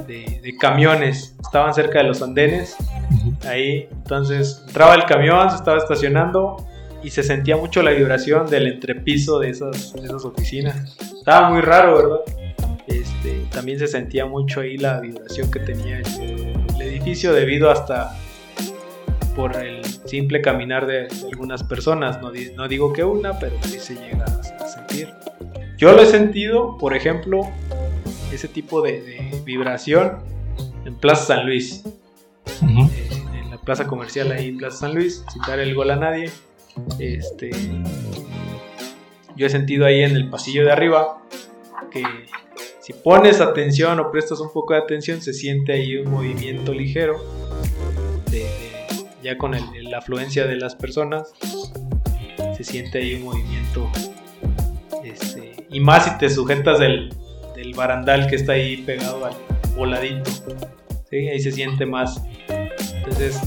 [0.07, 1.35] de- de camiones.
[1.41, 2.75] Estaban cerca de los andenes
[3.47, 3.87] ahí.
[3.91, 6.57] Entonces entraba el camión, se estaba estacionando
[7.03, 10.95] y se sentía mucho la vibración del entrepiso de esas, de esas oficinas.
[10.99, 12.19] Estaba muy raro, ¿verdad?
[12.87, 18.15] Este, también se sentía mucho ahí la vibración que tenía el, el edificio debido hasta
[19.35, 22.21] por el simple caminar de, algunas personas.
[22.21, 25.09] No, no digo que una, pero sí se llega a sentir.
[25.77, 27.49] Yo lo he sentido, por ejemplo,
[28.31, 30.19] ese tipo de, de vibración
[30.85, 31.83] en Plaza San Luis
[32.91, 35.95] eh, en la plaza comercial ahí en Plaza San Luis, sin dar el gol a
[35.95, 36.31] nadie.
[36.99, 37.49] Este,
[39.35, 41.21] yo he sentido ahí en el pasillo de arriba
[41.91, 42.03] que
[42.81, 47.15] si pones atención o prestas un poco de atención, se siente ahí un movimiento ligero,
[48.31, 48.45] de- de-
[49.23, 51.33] ya con el- la afluencia de las personas,
[52.55, 53.89] se siente ahí un movimiento.
[55.75, 57.13] Y más si te sujetas del,
[57.53, 59.33] del barandal que está ahí pegado al
[59.75, 60.31] voladito.
[61.09, 61.27] ¿sí?
[61.27, 62.23] Ahí se siente más.
[62.95, 63.37] Entonces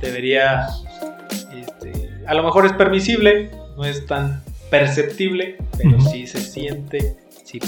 [0.00, 0.68] debería,
[1.52, 6.10] este, a lo mejor es permisible, no es tan perceptible, pero Ujú.
[6.10, 7.58] sí se siente si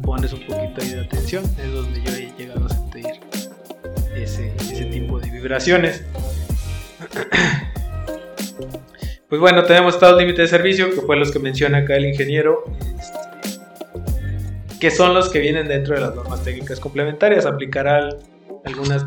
[0.00, 3.06] pones un poquito ahí de atención, es donde yo he llegado a sentir
[4.14, 6.04] ese, ese tipo de vibraciones.
[9.28, 12.62] Pues bueno, tenemos estados límite de servicio, que fue los que menciona acá el ingeniero,
[14.80, 17.46] que son los que vienen dentro de las normas técnicas complementarias.
[17.46, 18.08] Aplicará
[18.64, 19.06] algunas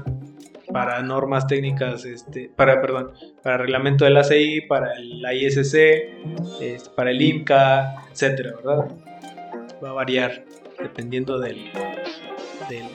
[0.71, 3.12] para normas técnicas, este, para, perdón,
[3.43, 5.75] para reglamento de la CI, para el- ISC,
[6.62, 8.88] este, para el IMCA, etcétera, ¿verdad?
[9.84, 10.43] Va a variar
[10.79, 11.71] dependiendo del-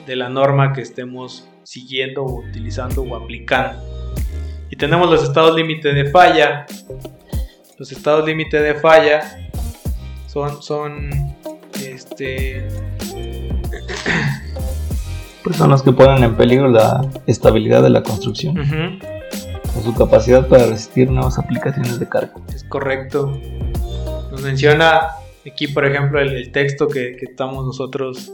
[0.07, 3.83] de la norma que estemos siguiendo o utilizando o aplicando.
[4.69, 6.65] Y tenemos los estados límite de falla.
[7.77, 9.49] Los estados límite de falla
[10.27, 11.09] son, son
[11.81, 12.67] este,
[15.43, 18.57] Pues son los que ponen en peligro la estabilidad de la construcción
[19.77, 22.33] o su capacidad para resistir nuevas aplicaciones de carga.
[22.53, 23.39] Es correcto.
[24.31, 25.01] Nos menciona
[25.45, 28.31] aquí, por ejemplo, el, el texto que, que estamos nosotros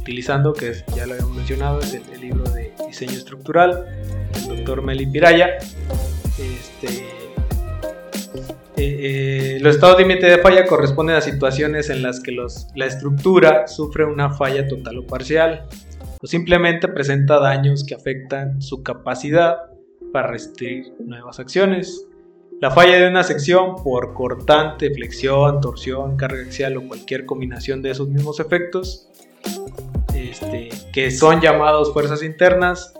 [0.00, 3.84] utilizando, que es- ya lo habíamos mencionado, es el, el libro de diseño estructural
[4.34, 5.58] del doctor Meli Piraya.
[6.38, 7.04] Este,
[8.78, 12.86] eh, eh, los estados límite de falla corresponden a situaciones en las que los- la
[12.86, 15.66] estructura sufre una falla total o parcial,
[16.22, 19.56] o simplemente presenta daños que afectan su capacidad
[20.12, 22.06] para resistir nuevas acciones.
[22.60, 27.90] La falla de una sección por cortante, flexión, torsión, carga axial o cualquier combinación de
[27.90, 29.08] esos mismos efectos,
[30.14, 32.94] este, que son llamados fuerzas internas,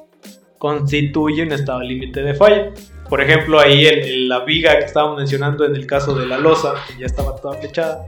[0.59, 2.73] constituye un estado límite de falla.
[3.09, 6.75] Por ejemplo, ahí el- la viga que estábamos mencionando en el caso de la losa,
[6.89, 8.05] que ya estaba toda flechada.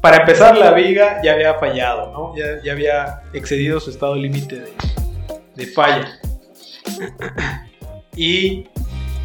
[0.00, 2.36] Para empezar, la viga ya había fallado, ¿no?
[2.36, 4.72] Ya, ya había excedido su estado límite de,
[5.56, 6.08] de falla.
[8.16, 8.64] Y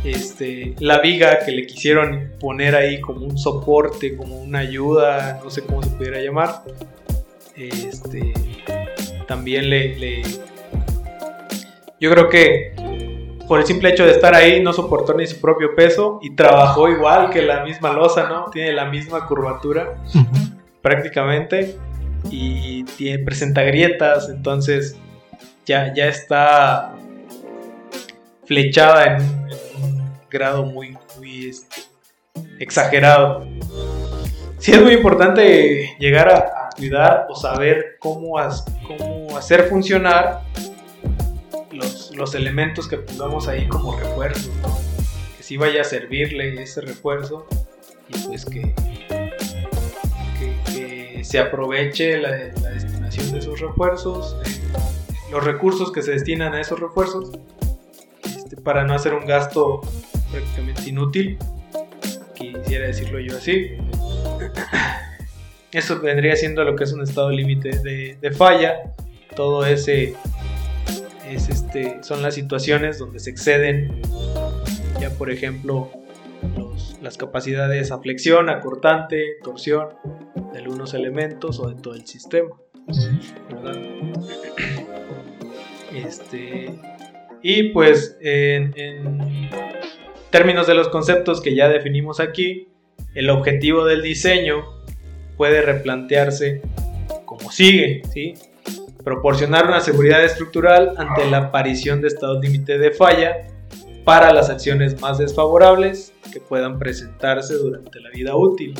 [0.03, 5.49] este, la viga que le quisieron poner ahí como un soporte, como una ayuda, no
[5.49, 6.61] sé cómo se pudiera llamar,
[7.55, 8.33] este,
[9.27, 10.21] también le, le-
[11.99, 12.72] Yo creo que
[13.47, 16.87] por el simple hecho de estar ahí no soportó ni su propio peso y trabajó
[16.89, 18.45] igual que la misma losa, ¿no?
[18.51, 19.95] Tiene la misma curvatura
[20.81, 21.77] prácticamente
[22.31, 24.95] y tiene, presenta grietas, entonces
[25.65, 26.93] ya, ya está
[28.45, 31.81] flechada en, un- en un grado muy, muy este,
[32.59, 33.45] exagerado.
[34.57, 40.41] Sí es muy importante llegar a, a cuidar o saber cómo, as- cómo hacer funcionar
[41.73, 44.51] los, los elementos que pongamos ahí como refuerzo,
[45.37, 47.47] que si vaya a servirle ese refuerzo
[48.07, 48.73] y pues que,
[50.69, 54.61] que, se aproveche la, destinación de esos refuerzos, eh,
[55.31, 57.31] los recursos que se destinan a esos refuerzos,
[58.23, 59.81] este, para no hacer un gasto
[60.31, 61.37] prácticamente inútil,
[62.35, 63.77] quisiera decirlo yo así.
[65.71, 68.93] Eso vendría siendo lo que es un estado límite de, falla.
[69.35, 70.13] Todo ese
[71.33, 74.01] es este, son las situaciones donde se exceden
[74.99, 75.91] ya por ejemplo
[77.01, 79.89] las capacidades a flexión, a cortante, torsión
[80.53, 82.49] de algunos elementos o de todo el sistema.
[85.93, 86.73] Este,
[87.41, 89.49] y pues en, en
[90.29, 92.69] términos de los conceptos que ya definimos aquí,
[93.13, 94.63] el objetivo del diseño
[95.37, 96.61] puede replantearse
[97.25, 98.33] como sigue, ¿sí?
[99.03, 103.47] Proporcionar una seguridad estructural ante la aparición de estados límite de falla
[104.05, 108.73] para las acciones más desfavorables que puedan presentarse durante la vida útil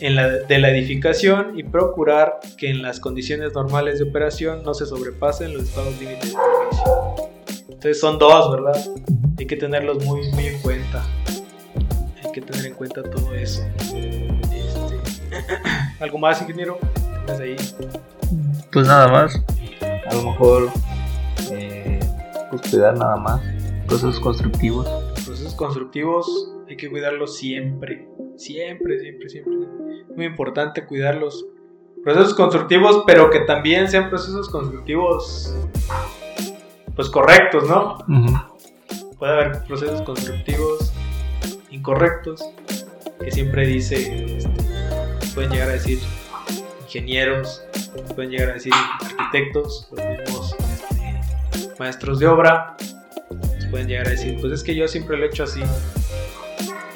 [0.00, 5.52] de la edificación y procurar que en las condiciones normales de operación no se sobrepasen
[5.52, 7.30] los estados límite de servicio.
[7.64, 8.82] Entonces son dos, ¿verdad?
[9.38, 11.04] Hay que tenerlos muy, muy en cuenta.
[12.24, 13.62] Hay que tener en cuenta todo eso.
[16.00, 16.78] ¿Algo más, ingeniero?
[17.38, 17.56] ahí?
[18.72, 19.42] Pues nada más.
[19.80, 20.68] A lo mejor,
[21.50, 21.98] eh,
[22.50, 23.40] pues cuidar nada más.
[23.86, 24.88] Procesos constructivos.
[25.24, 28.08] Procesos constructivos hay que cuidarlos siempre.
[28.36, 29.54] Siempre, siempre, siempre.
[30.14, 31.46] Muy importante cuidarlos.
[32.04, 35.54] Procesos constructivos, pero que también sean procesos constructivos,
[36.96, 37.98] pues correctos, ¿no?
[39.18, 40.92] Puede haber procesos constructivos
[41.70, 42.42] incorrectos,
[43.22, 44.50] que siempre dice este,
[45.34, 45.98] pueden llegar a decir
[46.90, 47.62] ingenieros,
[48.16, 52.76] pueden llegar a decir arquitectos, los mismos este, maestros de obra,
[53.70, 55.60] pueden llegar a decir, pues es que yo siempre lo he hecho así,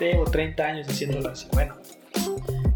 [0.01, 1.77] tengo 30 años haciéndolo así, bueno,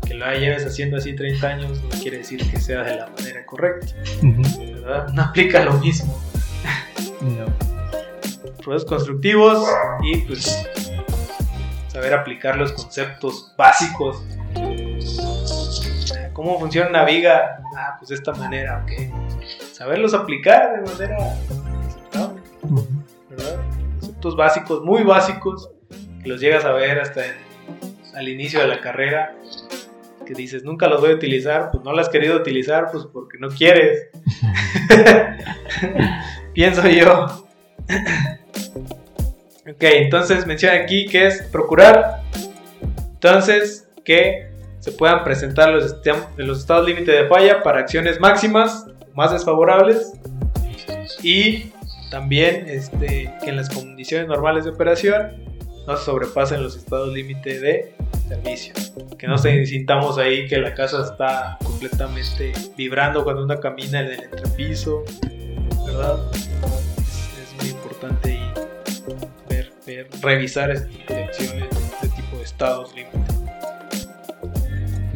[0.07, 3.45] que lo lleves haciendo así 30 años no quiere decir que sea de la manera
[3.45, 5.09] correcta, ¿verdad?
[5.09, 6.23] No aplica lo mismo.
[7.21, 7.47] No.
[8.63, 9.69] Procesos constructivos
[10.03, 10.65] y pues
[11.89, 14.23] saber aplicar los conceptos básicos
[16.39, 17.61] ¿Cómo funciona una viga?
[17.77, 18.93] Ah, pues de esta manera, ok.
[19.73, 21.17] Saberlos aplicar de manera
[21.85, 22.41] aceptable,
[23.29, 23.57] ¿verdad?
[23.99, 25.69] Conceptos básicos, muy básicos,
[26.23, 27.23] que los llegas a ver hasta
[28.15, 29.35] al inicio de la carrera,
[30.25, 33.37] que dices, nunca los voy a utilizar, pues no los has querido utilizar, pues porque
[33.41, 34.07] no quieres.
[36.55, 37.49] Pienso yo.
[39.69, 42.23] ok, entonces menciona aquí que es procurar,
[43.11, 44.48] entonces, que
[44.81, 45.97] se puedan presentar los,
[46.37, 50.13] los estados límite de falla para acciones máximas más desfavorables
[51.23, 51.73] y
[52.11, 55.45] también este, que en las condiciones normales de operación
[55.87, 57.95] no se sobrepasen los estados límite de
[58.29, 58.75] servicio.
[59.19, 64.07] Que no se sintamos ahí que la casa está completamente vibrando cuando uno camina en
[64.07, 65.03] el entrepiso,
[65.87, 66.19] ¿verdad?
[66.35, 68.39] Es, muy importante
[69.49, 73.18] ver, ver, revisar este tipo de acciones, este tipo de estados límite.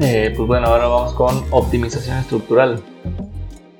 [0.05, 2.81] Eh, pues bueno, ahora vamos con optimización estructural.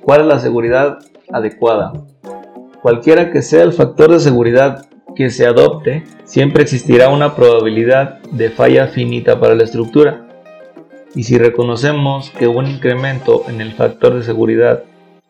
[0.01, 1.91] ¿Cuál es la seguridad adecuada?
[2.81, 4.85] Cualquiera que sea el factor de seguridad
[5.17, 10.25] que se adopte, siempre existirá una probabilidad de falla finita para la estructura.
[11.13, 14.83] Y si reconocemos que un incremento en el factor de seguridad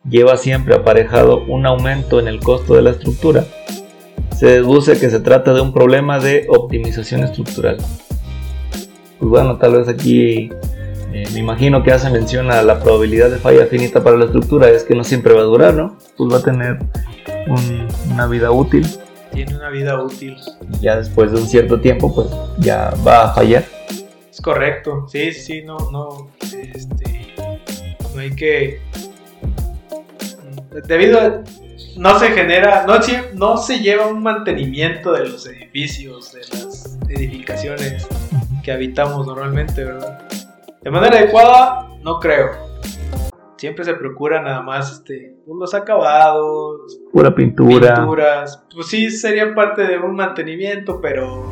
[0.08, 3.44] lleva siempre aparejado un aumento en el costo de la estructura,
[4.36, 7.78] se deduce que se trata de un problema de optimización estructural.
[9.18, 10.50] Pues bueno, tal vez aquí
[11.14, 14.68] eh, me imagino que hace mención a la probabilidad de falla finita para la estructura,
[14.68, 15.96] es que no siempre va a durar, ¿no?
[16.16, 16.78] Pues va a tener
[18.10, 18.84] una vida útil.
[19.30, 20.36] Tiene una vida útil.
[20.80, 22.26] Ya después de un cierto tiempo, pues
[22.58, 23.64] ya va a fallar.
[24.28, 27.32] Es correcto, sí, sí, no, no, este,
[28.12, 28.80] no hay que...
[30.88, 31.44] Debido a,
[31.96, 32.98] no se genera, no,
[33.34, 38.08] no se lleva un mantenimiento de los edificios, de las edificaciones
[38.64, 40.26] que habitamos normalmente, ¿verdad?
[40.84, 42.50] De manera adecuada, no creo.
[43.56, 47.94] Siempre se procura nada más este, pues, los acabados, pura pintura.
[47.94, 48.62] Pinturas.
[48.74, 51.50] Pues sí, sería parte de un mantenimiento, pero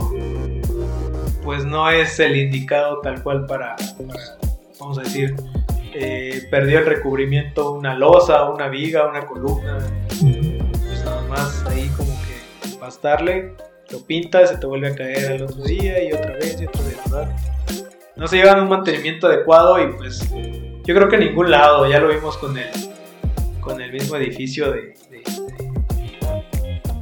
[1.43, 3.75] pues no es el indicado tal cual para,
[4.79, 5.35] vamos a decir,
[5.95, 9.79] eh, perdió el recubrimiento una losa, una viga, una columna.
[10.09, 13.55] Pues nada más ahí como que pastarle,
[13.91, 16.83] lo pintas, se te vuelve a caer al otro día y otra vez y otra
[16.83, 17.52] vez, ¿verdad?
[18.23, 21.99] No se llevan un mantenimiento adecuado y pues yo creo que en ningún lado, ya
[21.99, 22.69] lo vimos con el
[23.59, 25.25] con el mismo edificio de, de,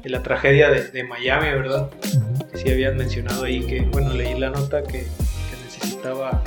[0.02, 1.90] de la tragedia de, Miami, ¿verdad?
[2.50, 6.42] Que sí habían mencionado ahí que, bueno, leí la nota que, que necesitaba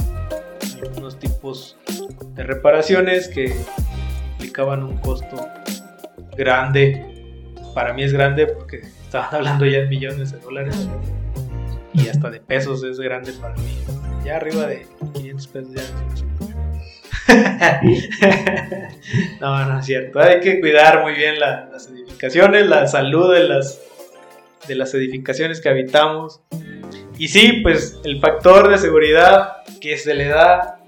[0.82, 1.78] algunos tipos
[2.34, 3.55] de reparaciones que
[4.32, 5.47] implicaban un costo
[6.36, 7.53] grande.
[7.76, 10.89] Para mí es grande porque estaban hablando ya en millones de dólares
[11.93, 14.03] y hasta de pesos es grande para mí.
[14.26, 15.84] Ya arriba de 500 pesos ya
[19.39, 20.19] no, no es cierto.
[20.19, 23.80] Hay que cuidar muy bien las edificaciones, la salud de las,
[24.67, 26.41] de las edificaciones que habitamos.
[27.17, 30.80] Y sí, pues el factor de seguridad que se le da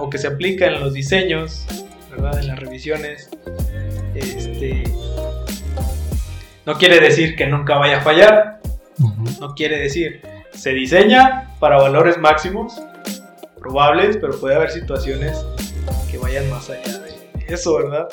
[0.00, 1.66] o que se aplica en los diseños,
[2.10, 2.38] ¿verdad?
[2.38, 3.30] En las revisiones,
[4.14, 4.84] este,
[6.66, 8.60] no quiere decir que nunca vaya a fallar,
[9.40, 10.20] no quiere decir,
[10.52, 12.80] se diseña para valores máximos,
[13.58, 15.44] probables, pero puede haber situaciones
[16.10, 17.10] que vayan más allá de
[17.48, 18.08] eso, ¿verdad?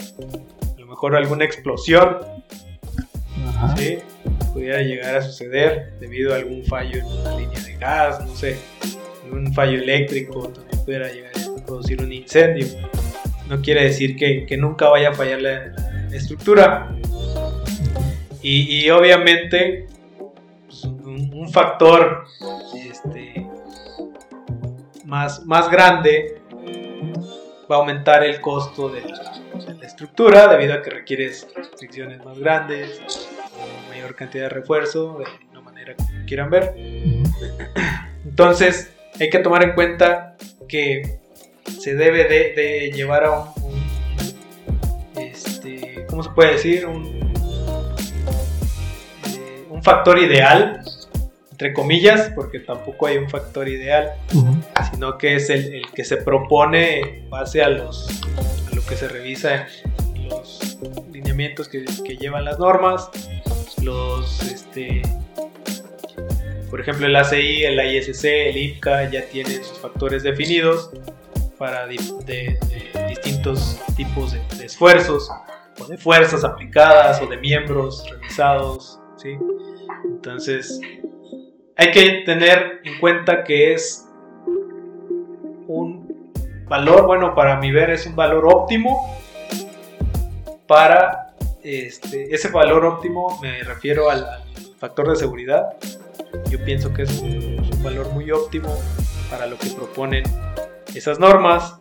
[0.75, 2.17] A lo mejor alguna explosión,
[3.77, 3.99] ¿sí?
[4.53, 8.57] Pudiera llegar a suceder debido a algún fallo en una línea de gas, no sé,
[9.31, 12.67] un fallo eléctrico, también pudiera llegar a producir un incendio.
[13.47, 15.73] No quiere decir que, nunca vaya a fallar la,
[16.11, 16.95] estructura.
[18.41, 19.86] Y, obviamente pues,
[21.47, 22.25] un, factor
[22.75, 23.47] este,
[25.05, 26.41] más, más grande
[27.69, 29.33] va a aumentar el costo de la,
[29.81, 33.01] estructura debido a que requieres restricciones más grandes
[33.89, 36.75] mayor cantidad de refuerzo de una manera que quieran ver.
[38.25, 40.35] Entonces hay que tomar en cuenta
[40.67, 41.19] que
[41.79, 43.83] se debe de, llevar a un,
[45.15, 46.85] este, ¿cómo se puede decir?
[46.85, 47.33] Un,
[49.25, 50.83] eh, un factor ideal
[51.57, 54.11] entre comillas, porque tampoco hay un factor ideal,
[54.91, 58.07] sino que es el, que se propone en base a, los,
[58.71, 59.65] a lo que se revisa
[60.13, 60.77] en los
[61.11, 61.83] lineamientos que,
[62.15, 63.09] llevan las normas,
[63.81, 65.01] los, este,
[66.69, 70.91] por ejemplo, el ACI, el ISC, el IPCA ya tienen sus factores definidos
[71.57, 72.59] para de,
[73.09, 75.27] distintos tipos de, esfuerzos,
[75.79, 79.35] o de fuerzas aplicadas, o de miembros revisados, ¿sí?
[80.05, 80.79] Entonces,
[81.77, 84.07] hay que tener en cuenta que es
[85.67, 86.33] un
[86.67, 89.15] valor, bueno, para mi ver es un valor óptimo
[90.65, 94.25] para este, ese valor óptimo me refiero al,
[94.79, 95.73] factor de seguridad.
[96.49, 98.77] Yo pienso que es un, valor muy óptimo
[99.29, 100.23] para lo que proponen
[100.93, 101.75] esas normas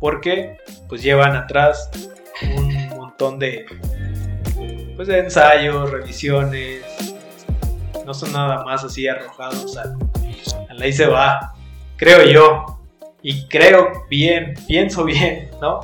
[0.00, 1.90] porque pues llevan atrás
[2.56, 3.64] un montón de
[4.96, 6.82] pues de ensayos, revisiones,
[8.04, 9.96] no son nada más así arrojados al,
[10.80, 11.54] ahí se va,
[11.96, 12.80] creo yo,
[13.22, 15.80] y creo bien, pienso bien, ¿no?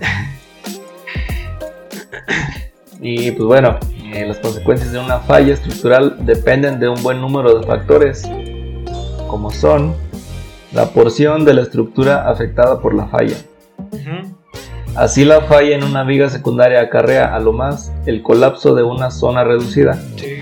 [3.00, 3.78] y pues bueno,
[4.12, 8.28] eh, las consecuencias de una falla estructural dependen de un buen número de factores,
[9.28, 9.94] como son
[10.72, 13.36] la porción de la estructura afectada por la falla.
[14.96, 19.10] Así la falla en una viga secundaria acarrea a lo más el colapso de una
[19.10, 19.94] zona reducida.
[20.16, 20.39] Sí.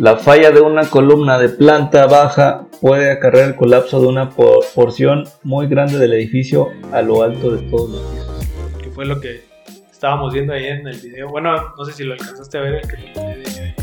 [0.00, 5.28] La falla de una columna de planta baja puede acarrear el colapso de una porción
[5.42, 8.78] muy grande del edificio a lo alto de todos los pisos.
[8.82, 9.44] Que fue lo que
[9.90, 11.28] estábamos viendo ahí en el video.
[11.28, 13.74] Bueno, no sé si lo alcanzaste a ver, el que de,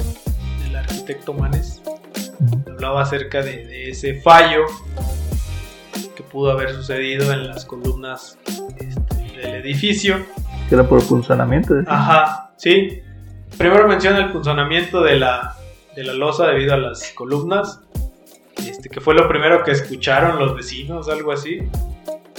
[0.64, 1.84] del arquitecto Manes.
[2.66, 4.62] Hablaba acerca de, ese fallo
[6.16, 8.40] que pudo haber sucedido en las columnas
[8.80, 10.26] este, del edificio.
[10.68, 11.76] Que era por funcionamiento.
[11.86, 13.04] Ajá, sí.
[13.56, 15.57] Primero menciona el funcionamiento de la,
[15.98, 17.82] de la losa debido a las columnas,
[18.60, 21.58] este, que fue lo primero que escucharon los vecinos, algo así.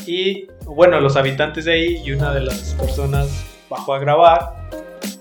[0.06, 4.70] Y bueno, los habitantes de ahí y una de las personas bajó a grabar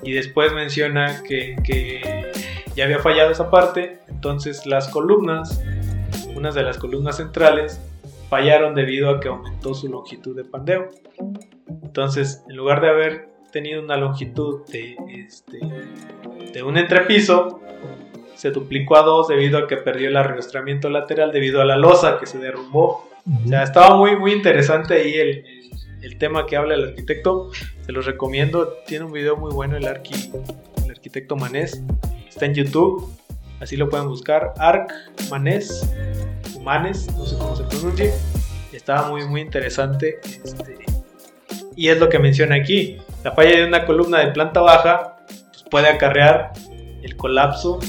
[0.04, 2.32] y después menciona que, que
[2.76, 5.60] ya había fallado esa parte, entonces las columnas,
[6.36, 7.82] unas de las columnas centrales,
[8.30, 10.90] fallaron debido a que aumentó su longitud de pandeo.
[11.82, 15.58] Entonces, en lugar de haber tenido una longitud de, este,
[16.54, 17.62] de un entrepiso,
[18.38, 22.20] se duplicó a dos debido a que perdió el arrastramiento lateral debido a la losa
[22.20, 23.10] que se derrumbó.
[23.44, 25.44] O sea, estaba muy, muy interesante ahí el,
[26.02, 27.50] el, tema que habla el arquitecto.
[27.86, 28.76] Se los recomiendo.
[28.86, 30.32] Tiene un video muy bueno el, arqui,
[30.86, 31.82] el arquitecto Manés.
[32.30, 33.12] Está en YouTube.
[33.60, 34.54] Así lo pueden buscar.
[34.60, 34.94] Arc
[35.32, 35.90] Manés.
[36.62, 38.14] Manes, no sé cómo se pronuncia.
[38.72, 40.20] Estaba muy, muy interesante.
[40.24, 40.78] Este,
[41.76, 42.98] y es lo que menciona aquí.
[43.24, 45.18] La falla de una columna de planta baja
[45.52, 46.54] pues, puede acarrear
[47.02, 47.80] el colapso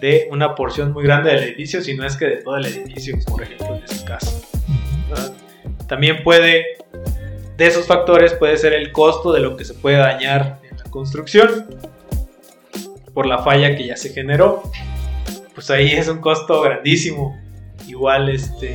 [0.00, 3.16] de una porción muy grande del edificio, si no es que de todo el edificio,
[3.26, 4.42] por ejemplo, en este caso.
[5.86, 6.78] También puede
[7.60, 10.84] de esos factores puede ser el costo de lo que se puede dañar en la
[10.84, 11.66] construcción
[13.12, 14.62] por la falla que ya se generó.
[15.54, 17.38] Pues ahí es un costo grandísimo.
[17.86, 18.72] Igual este,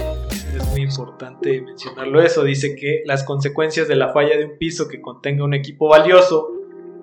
[0.56, 2.44] es muy importante mencionarlo eso.
[2.44, 6.52] Dice que las consecuencias de la falla de un piso que contenga un equipo valioso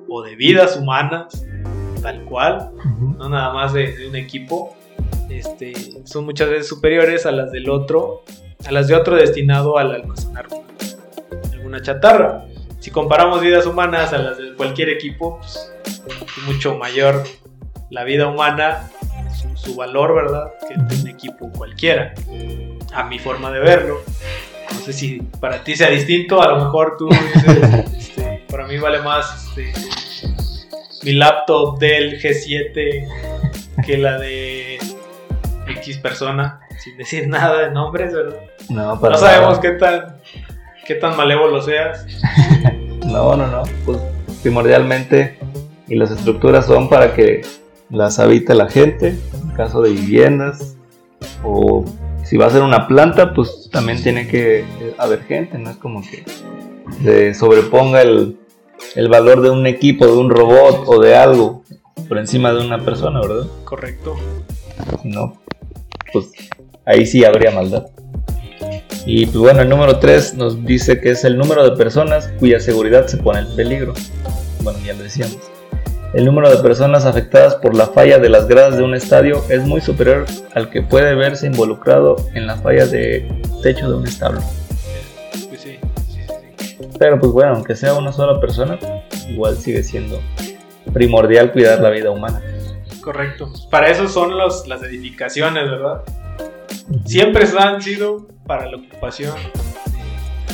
[0.09, 1.45] o de vidas humanas,
[2.03, 2.71] tal cual,
[3.19, 4.77] no nada más de, un equipo,
[5.31, 5.73] este,
[6.05, 8.25] son muchas veces superiores a las del otro,
[8.67, 10.47] a las de otro destinado al almacenar
[11.53, 12.45] alguna chatarra.
[12.81, 17.23] Si comparamos vidas humanas a las de cualquier equipo, pues, es mucho mayor
[17.91, 18.91] la vida humana,
[19.55, 20.53] su, valor, ¿verdad?
[20.69, 22.15] Que un equipo cualquiera,
[22.93, 24.01] a mi forma de verlo.
[24.73, 28.79] No sé si para ti sea distinto, a lo mejor tú dices, este, para mí
[28.79, 29.73] vale más este,
[31.03, 33.07] mi laptop del G7
[33.85, 34.79] que la de
[35.69, 38.39] X persona, sin decir nada de nombres, ¿verdad?
[38.69, 40.17] No, no sabemos qué tan,
[40.87, 42.07] qué tan malévolo seas.
[43.07, 43.63] no, no, no.
[43.85, 43.99] Pues
[44.43, 45.39] primordialmente,
[45.89, 47.43] y las estructuras son para que
[47.91, 49.09] las habite la gente,
[49.43, 50.77] en caso de viviendas,
[51.45, 51.85] o
[52.25, 54.65] si va a ser una planta, pues también tiene que
[54.99, 56.25] haber gente, no es como que
[57.03, 58.39] se sobreponga el,
[58.95, 61.63] el valor de un equipo, de un robot o de algo
[62.09, 63.47] por encima de una persona, ¿verdad?
[63.65, 64.17] Correcto.
[65.03, 65.41] Si no,
[66.13, 66.27] pues
[66.85, 67.87] ahí sí habría maldad.
[69.05, 72.61] Y pues bueno, el número 3 nos dice que es el número de personas cuya
[72.61, 73.95] seguridad se pone en peligro.
[74.63, 75.39] Bueno, ya lo decíamos.
[76.15, 79.63] El número de personas afectadas por la falla de las gradas de un estadio es
[79.63, 83.27] muy superior al que puede verse involucrado en la falla de
[83.63, 84.41] techo de un establo.
[87.03, 88.79] Pero pues bueno, aunque sea una sola persona,
[89.29, 90.21] igual sigue siendo
[90.93, 92.41] primordial cuidar la vida humana.
[93.01, 93.53] Correcto.
[93.73, 96.05] Para eso son los, las edificaciones, ¿verdad?
[97.05, 99.35] Siempre han sido para la ocupación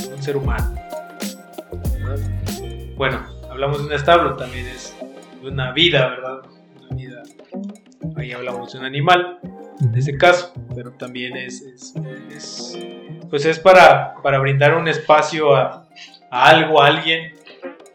[0.00, 0.74] de un ser humano.
[2.96, 4.96] Bueno, hablamos de un establo, también es
[5.42, 6.38] de una vida, ¿verdad?
[6.80, 7.22] Una vida.
[8.16, 9.38] Ahí hablamos de un animal,
[9.82, 11.60] en ese caso, pero también es,
[12.34, 12.78] es
[13.28, 15.87] pues es para, para brindar un espacio a,
[16.30, 17.34] a algo, a alguien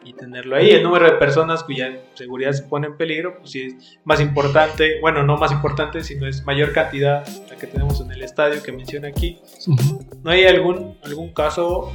[0.05, 0.71] y tenerlo ahí.
[0.71, 4.99] El número de personas cuya seguridad se pone en peligro, pues sí es más importante,
[5.01, 8.71] bueno, no más importante, sino es mayor cantidad la que tenemos en el estadio que
[8.71, 9.39] menciona aquí.
[10.23, 11.91] ¿No hay algún, algún caso?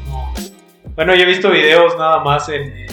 [0.95, 2.87] Bueno, yo he visto videos nada más en,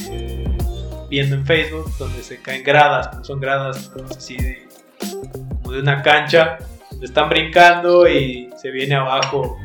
[1.10, 4.68] viendo en Facebook donde se caen gradas, son gradas así de,
[5.62, 6.58] como de una cancha,
[6.91, 9.58] donde están brincando y se viene abajo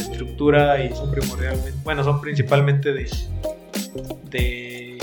[0.00, 3.10] estructura y son primordialmente, bueno, son principalmente de,
[4.30, 4.98] de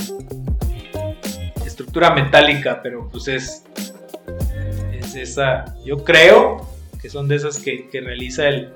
[1.65, 3.63] estructura metálica, pero pues es,
[4.93, 6.67] es esa, yo creo
[7.01, 8.69] que son de esas que, realiza el,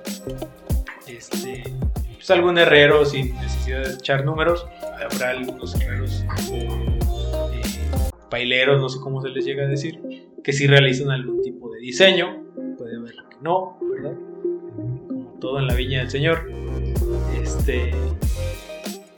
[1.07, 1.63] este,
[2.15, 4.65] pues algún herrero sin necesidad de echar números,
[5.11, 6.69] habrá algunos herreros eh,
[8.29, 10.01] paileros, no sé cómo se les llega a decir,
[10.43, 12.43] que sí realizan algún tipo de diseño,
[12.77, 14.17] puede haber que no, ¿verdad?
[15.45, 16.49] Todo en la viña del Señor.
[17.39, 17.91] Este,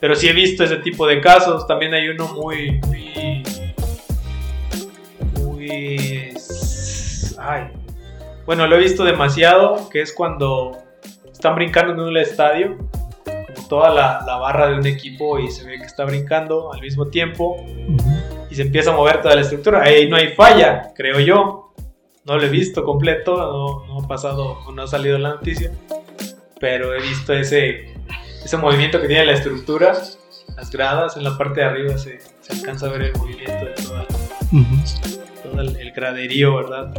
[0.02, 1.66] pero sí he visto ese tipo de casos.
[1.66, 3.44] También hay uno muy, muy,
[5.40, 6.34] muy,
[7.40, 7.70] ay,
[8.46, 10.78] bueno, lo he visto demasiado, que es cuando
[11.32, 12.78] están brincando en un estadio,
[13.24, 17.08] como toda la, barra de un equipo y se ve que está brincando al mismo
[17.08, 17.66] tiempo
[18.50, 19.82] y se empieza a mover toda la estructura.
[19.82, 21.74] Ahí no hay falla, creo yo.
[22.26, 25.72] No lo he visto completo, no, ha pasado, no ha salido la noticia
[26.60, 27.94] pero he visto ese,
[28.44, 29.94] ese movimiento que tiene la estructura,
[30.56, 33.74] las gradas, en la parte de arriba se, se alcanza a ver el movimiento de
[35.44, 36.94] todo el, graderío, ¿verdad?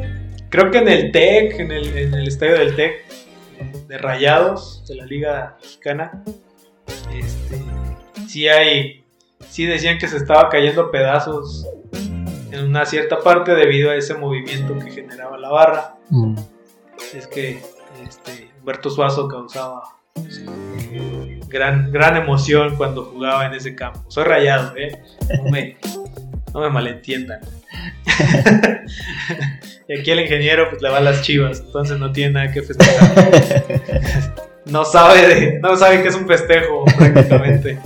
[0.49, 3.05] Creo que en el TEC, en el, en el estadio del TEC,
[3.89, 6.23] de Rayados, de la Liga Mexicana,
[7.13, 7.63] este,
[8.29, 9.05] sí hay,
[9.49, 11.67] sí decían que se estaba cayendo pedazos
[12.53, 15.95] en una cierta parte debido a ese movimiento que generaba la barra.
[17.15, 17.61] Es que
[18.07, 19.83] este, Humberto Suazo causaba
[21.49, 24.05] gran, gran emoción cuando jugaba en ese campo.
[24.09, 25.01] Soy rayado, ¿eh?
[26.53, 27.41] No me, malentiendan.
[29.89, 32.61] y aquí el ingeniero pues le va a las chivas, entonces no tiene nada que
[32.61, 33.73] festejar.
[34.67, 37.79] no sabe no sabe que es un festejo prácticamente.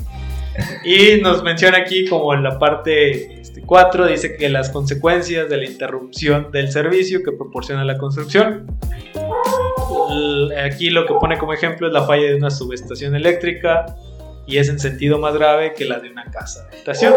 [0.84, 5.58] Y nos menciona aquí como en la parte 4 este, dice que las consecuencias de
[5.58, 8.66] la interrupción del servicio que proporciona la construcción
[10.64, 13.86] aquí lo que pone como ejemplo es la falla de una subestación eléctrica
[14.46, 17.14] y es en sentido más grave que la de una casa de habitación.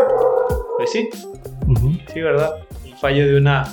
[0.78, 1.10] Pues sí,
[2.14, 2.56] sí, ¿verdad?
[2.86, 3.68] El fallo de una...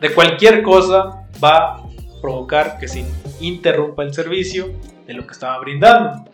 [0.00, 1.82] de cualquier cosa va
[2.22, 3.04] provocar que se
[3.40, 4.70] interrumpa el servicio
[5.06, 6.24] de lo que estaba brindando.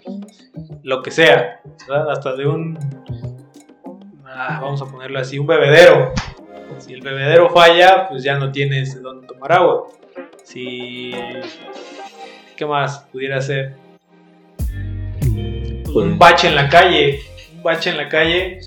[0.84, 1.60] Lo que sea,
[2.08, 2.78] hasta de un,
[4.24, 6.12] ah, vamos a ponerlo así, un bebedero.
[6.78, 9.88] Si el bebedero falla, pues ya no tienes de dónde tomar agua.
[10.48, 11.12] Si...
[12.56, 13.74] ¿Qué más pudiera ser?
[15.84, 17.20] Pues un bache en la calle.
[17.54, 18.60] Un bache en la calle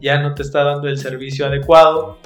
[0.00, 2.18] ya no te está dando el servicio adecuado.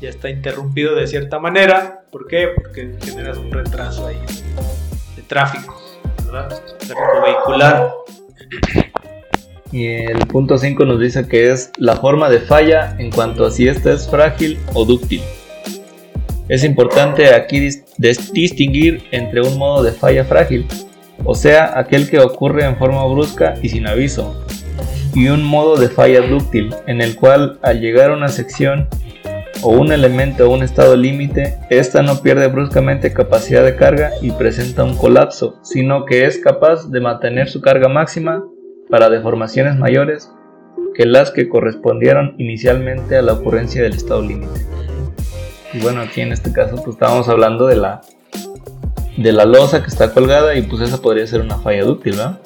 [0.00, 2.02] Ya está interrumpido de cierta manera.
[2.10, 2.48] ¿Por qué?
[2.56, 4.18] Porque generas un retraso ahí
[5.14, 5.80] de tráfico,
[6.24, 6.48] ¿verdad?
[6.78, 7.94] Tráfico vehicular.
[9.70, 13.52] Y el punto 5 nos dice que es la forma de falla en cuanto a
[13.52, 15.22] si esta es frágil o dúctil.
[16.48, 17.68] Es importante aquí
[17.98, 20.66] distinguir entre un modo de falla frágil,
[21.24, 24.44] o sea, aquel que ocurre en forma brusca y sin aviso,
[25.14, 28.88] y un modo de falla dúctil, en el cual al llegar a una sección
[29.62, 34.30] o un elemento o un estado límite, ésta no pierde bruscamente capacidad de carga y
[34.30, 38.42] presenta un colapso, sino que es capaz de mantener su carga máxima
[38.88, 40.30] para deformaciones mayores
[40.94, 44.77] que las que correspondieron inicialmente a la ocurrencia del estado límite.
[45.72, 48.00] Y bueno, aquí en este caso pues estábamos hablando de la
[49.16, 52.38] de la losa que está colgada y pues esa podría ser una falla dúctil, ¿verdad?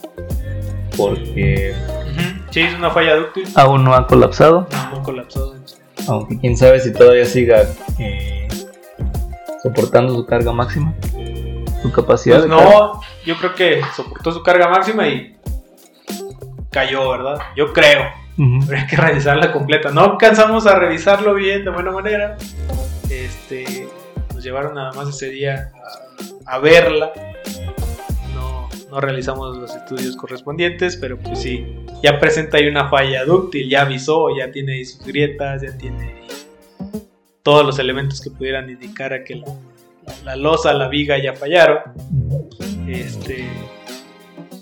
[0.96, 1.74] Porque
[2.52, 3.48] Sí, es una falla dúctil.
[3.54, 4.68] Aún no ha colapsado.
[4.70, 5.54] No, ha colapsado.
[6.06, 7.62] Aunque quién sabe si todavía siga
[7.98, 8.46] eh,
[9.62, 10.92] soportando su carga máxima.
[11.80, 12.38] Su capacidad.
[12.40, 15.34] Pues no, yo creo que soportó su carga máxima y
[16.70, 17.38] cayó, ¿verdad?
[17.56, 18.02] Yo creo.
[18.36, 19.90] Pero hay que revisarla completa.
[19.90, 22.36] No alcanzamos a revisarlo bien de buena manera.
[23.12, 23.88] Este,
[24.34, 25.72] nos llevaron nada más ese día
[26.46, 27.12] a verla
[28.92, 31.66] no realizamos los estudios correspondientes, pero pues sí,
[32.02, 36.20] ya presenta ahí una falla dúctil, ya avisó, ya tiene sus grietas, ya tiene
[37.42, 39.46] todos los elementos que pudieran indicar a que la,
[40.26, 41.78] la, losa, la viga ya fallaron.
[42.86, 43.48] Este,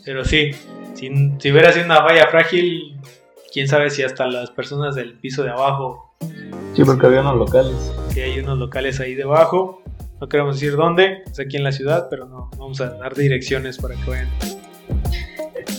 [0.04, 0.52] pero sí,
[0.94, 3.00] si, si hubiera sido una falla frágil,
[3.52, 6.14] quién sabe si hasta las personas del piso de abajo.
[6.76, 7.92] Sí, porque había unos locales.
[8.40, 9.80] Hay unos locales ahí debajo
[10.20, 13.78] no queremos decir dónde, es aquí en la ciudad, pero no vamos a dar direcciones
[13.78, 14.28] para que vayan.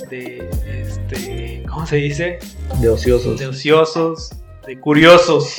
[0.09, 2.39] De, este, ¿cómo se dice?
[2.81, 3.39] De ociosos.
[3.39, 4.31] De ociosos,
[4.65, 5.57] de curiosos.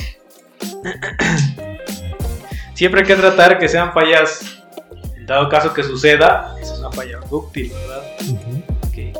[2.75, 4.65] Siempre hay que tratar que sean fallas,
[5.17, 8.72] en dado caso que suceda, es una falla dúctil, ¿verdad?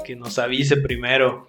[0.05, 1.47] Que, nos avise primero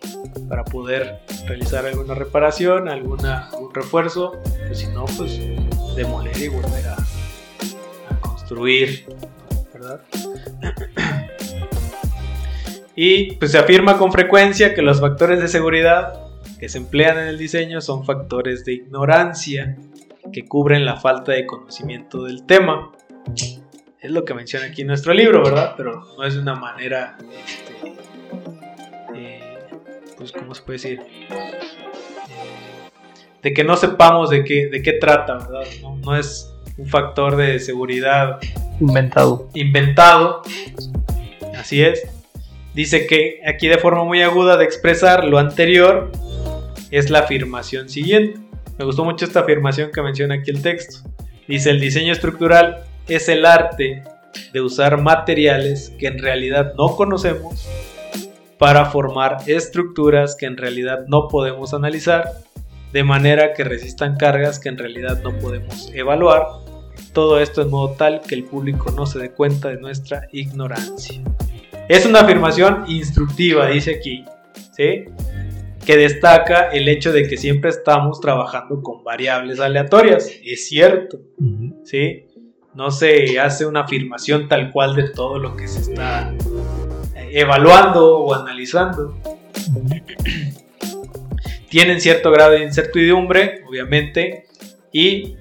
[0.50, 4.34] para poder realizar alguna reparación, alguna, algún refuerzo,
[4.68, 5.40] pues si no, pues
[5.96, 6.96] demoler y volver a,
[9.74, 10.02] ¿verdad?
[12.96, 16.14] Y pues se afirma con frecuencia que los factores de seguridad
[16.60, 19.76] que se emplean en el diseño son factores de ignorancia
[20.32, 22.92] que cubren la falta de conocimiento del tema.
[24.00, 25.74] Es lo que menciona aquí nuestro libro, ¿verdad?
[25.76, 27.96] Pero no es una manera, este,
[30.24, 31.02] pues, ¿cómo se puede decir?
[31.02, 31.52] Eh,
[33.42, 35.66] de que no sepamos de qué, de qué trata, ¿verdad?
[35.82, 38.40] No, no es un factor de seguridad
[38.80, 39.50] inventado.
[39.54, 40.42] Inventado.
[41.58, 42.08] Así es.
[42.74, 46.10] Dice que aquí de forma muy aguda de expresar lo anterior
[46.90, 48.40] es la afirmación siguiente.
[48.80, 51.10] Me gustó mucho esta afirmación que menciona aquí el texto.
[51.50, 54.04] Dice, el diseño estructural es el arte
[54.54, 57.68] de usar materiales que en realidad no conocemos
[58.64, 62.32] para formar estructuras que en realidad no podemos analizar,
[62.94, 66.48] de manera que resistan cargas que en realidad no podemos evaluar
[67.12, 71.22] todo esto en modo tal que el público no se dé cuenta de nuestra ignorancia.
[71.90, 74.24] Es una afirmación instructiva, dice aquí,
[74.72, 75.08] ¿sí?
[75.86, 80.32] que destaca el hecho de que siempre estamos trabajando con variables aleatorias.
[80.42, 81.20] Es cierto,
[81.84, 82.28] ¿sí?
[82.74, 86.34] No se hace una afirmación tal cual de todo lo que se está
[87.34, 89.18] evaluando o analizando.
[91.70, 94.46] Tienen cierto grado de incertidumbre, obviamente,
[94.92, 95.36] y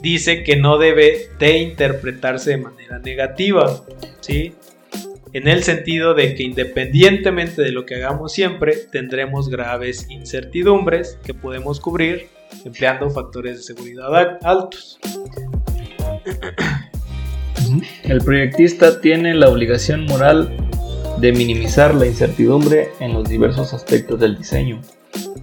[0.00, 3.84] dice que no debe de interpretarse de manera negativa,
[4.20, 4.54] ¿sí?
[5.32, 11.34] En el sentido de que independientemente de lo que hagamos siempre, tendremos graves incertidumbres que
[11.34, 12.28] podemos cubrir
[12.64, 15.00] empleando factores de seguridad altos.
[18.04, 20.54] El proyectista tiene la obligación moral
[21.18, 24.80] de minimizar la incertidumbre en los diversos aspectos del diseño,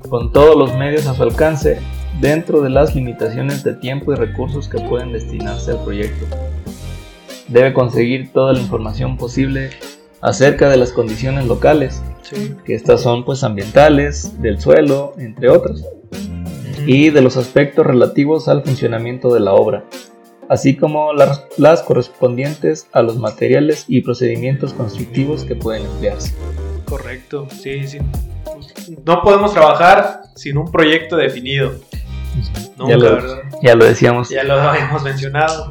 [0.09, 1.79] con todos los medios a su alcance
[2.19, 6.25] dentro de las limitaciones de tiempo y recursos que pueden destinarse al proyecto.
[7.47, 9.71] Debe conseguir toda la información posible
[10.21, 12.01] acerca de las condiciones locales,
[12.65, 15.83] que estas son pues ambientales, del suelo, entre otros,
[16.85, 19.85] y de los aspectos relativos al funcionamiento de la obra,
[20.51, 26.35] así como las, las correspondientes a los materiales y procedimientos constructivos que pueden emplearse.
[26.83, 27.99] Correcto, sí, sí.
[29.05, 31.75] No podemos trabajar sin un proyecto definido.
[32.77, 33.37] Nunca, ya, lo, ¿verdad?
[33.63, 34.29] ya lo decíamos.
[34.29, 35.69] Ya lo hemos mencionado.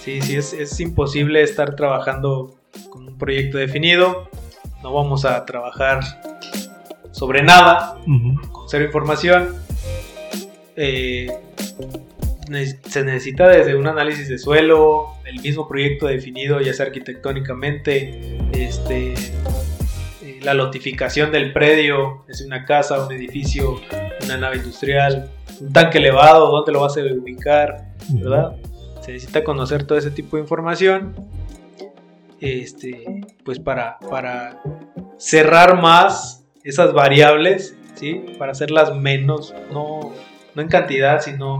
[0.00, 2.54] Sí, sí, es, es imposible estar trabajando
[2.88, 4.30] con un proyecto definido.
[4.82, 6.00] No vamos a trabajar
[7.10, 7.98] sobre nada,
[8.52, 9.54] con cero información.
[10.76, 11.30] Eh,
[12.54, 19.14] se necesita desde un análisis de suelo, el mismo proyecto definido, ya sea arquitectónicamente, este,
[20.22, 23.80] eh, la lotificación del predio, es una casa, un edificio,
[24.24, 25.30] una nave industrial,
[25.60, 28.56] un tanque elevado, dónde lo vas a ubicar, ¿verdad?
[29.00, 31.14] Se necesita conocer todo ese tipo de información.
[32.40, 34.60] Este, pues para, para
[35.16, 38.24] cerrar más esas variables, ¿sí?
[38.38, 40.12] Para hacerlas menos, no,
[40.54, 41.58] no en cantidad, sino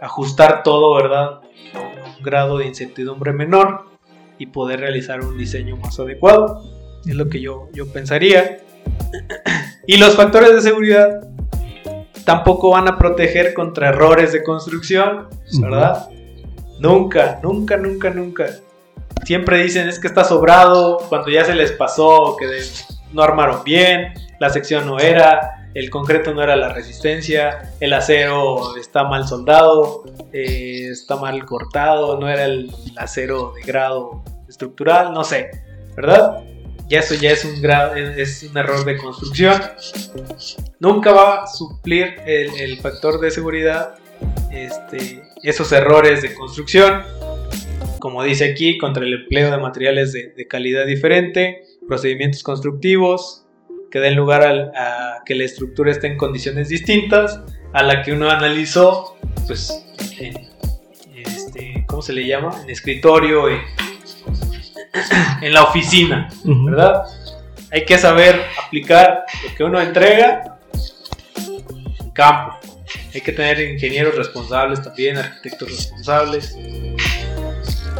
[0.00, 1.40] ajustar todo, ¿verdad?
[1.74, 3.86] A un grado de incertidumbre menor
[4.38, 6.62] y poder realizar un diseño más adecuado.
[7.06, 8.58] Es lo que yo, yo pensaría.
[9.86, 11.20] Y los factores de seguridad
[12.24, 15.28] tampoco van a proteger contra errores de construcción,
[15.60, 16.08] ¿verdad?
[16.80, 18.46] Nunca, nunca, nunca, nunca.
[19.24, 22.46] Siempre dicen es que está sobrado cuando ya se les pasó, que
[23.12, 28.76] no armaron bien, la sección no era, el concreto no era la resistencia, el acero
[28.76, 35.24] está mal soldado, eh, está mal cortado, no era el acero de grado estructural, no
[35.24, 35.50] sé,
[35.96, 36.44] ¿verdad?
[36.88, 37.60] Ya eso ya es un,
[38.16, 39.60] es un error de construcción.
[40.78, 43.96] Nunca va a suplir el, factor de seguridad
[44.52, 47.02] este, esos errores de construcción.
[47.98, 53.43] Como dice aquí, contra el empleo de materiales de calidad diferente, procedimientos constructivos
[53.94, 57.40] que den lugar al- a que la estructura esté en condiciones distintas
[57.72, 59.16] a la que uno analizó,
[59.46, 59.72] pues,
[60.18, 60.34] en,
[61.14, 62.60] este, ¿cómo se le llama?
[62.64, 63.60] En escritorio, en,
[65.42, 66.28] en la oficina.
[66.44, 67.04] ¿verdad?
[67.70, 70.58] Hay que saber aplicar lo que uno entrega
[72.00, 72.56] en campo.
[73.14, 76.56] Hay que tener ingenieros responsables también, arquitectos responsables.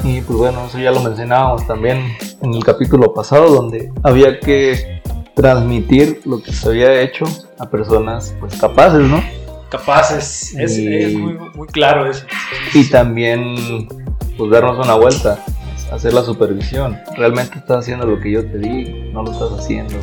[0.03, 4.94] Y pues bueno, eso ya lo mencionábamos también en el capítulo pasado, donde había que
[5.35, 7.24] transmitir lo que se había hecho
[7.59, 9.22] a personas pues capaces, ¿no?
[9.70, 10.55] Capaces.
[10.57, 12.24] Es, Y- es muy, muy claro eso.
[12.74, 13.89] Y también
[14.39, 15.45] pues darnos una vuelta,
[15.93, 16.99] hacer la supervisión.
[17.16, 19.11] ¿Realmente estás haciendo lo que yo te di?
[19.12, 19.95] ¿No lo estás haciendo?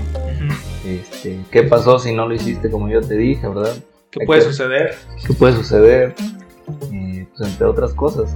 [0.85, 3.73] Este, ¿Qué pasó si no lo hiciste como yo te dije, verdad?
[4.09, 4.95] ¿Qué Hay puede que- suceder?
[5.25, 6.15] qué puede suceder,
[6.91, 8.35] eh, pues, entre otras cosas.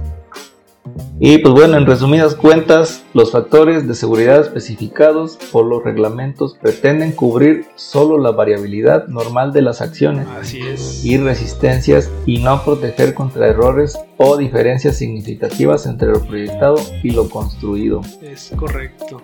[1.18, 7.12] Y pues bueno, en resumidas cuentas, los factores de seguridad especificados por los reglamentos pretenden
[7.12, 11.04] cubrir solo la variabilidad normal de las acciones Así es.
[11.04, 17.28] y resistencias y no proteger contra errores o diferencias significativas entre lo proyectado y lo
[17.28, 18.02] construido.
[18.22, 19.22] Es correcto.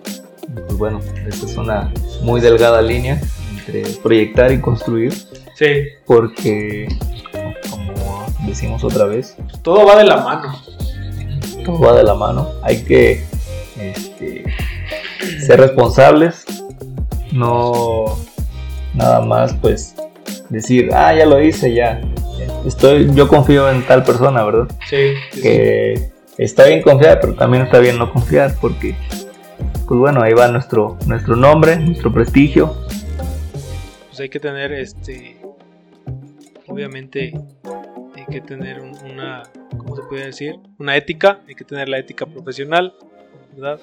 [0.54, 1.92] Pues bueno, esta es una
[2.22, 3.20] muy delgada línea
[3.56, 5.12] entre proyectar y construir
[5.54, 5.66] Sí,
[6.06, 6.88] porque,
[7.70, 10.54] como decimos otra vez, todo va de la mano.
[11.64, 12.50] Todo va de la mano.
[12.62, 13.24] Hay que
[13.78, 14.44] este,
[15.44, 16.44] ser responsables,
[17.32, 18.18] no
[18.94, 19.94] nada más pues
[20.48, 22.00] decir, ah, ya lo hice, ya.
[22.66, 24.68] Estoy, yo confío en tal persona, ¿verdad?
[24.88, 25.42] Sí, sí, sí.
[25.42, 28.94] Que está bien confiar, pero también está bien no confiar, porque,
[29.86, 32.76] pues bueno, ahí va nuestro, nuestro nombre, nuestro prestigio.
[34.08, 35.36] pues hay que tener este
[36.72, 37.34] obviamente
[38.22, 39.42] hay que tener un- una
[39.76, 42.94] cómo se puede decir una ética hay que tener la ética profesional
[43.52, 43.80] verdad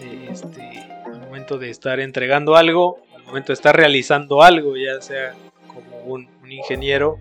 [0.00, 0.62] Eh, este
[1.04, 5.34] al momento de estar entregando algo al momento de estar realizando algo ya sea
[5.66, 7.18] como un, ingeniero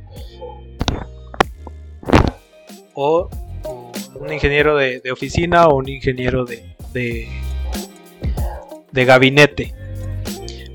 [2.94, 3.30] o,
[4.20, 7.28] un ingeniero de, oficina o un ingeniero de, de,
[9.06, 9.74] gabinete.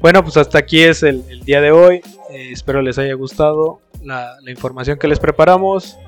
[0.01, 2.01] Bueno, pues hasta aquí es el, el día de hoy.
[2.31, 5.99] Eh, espero les haya gustado la, la información que les preparamos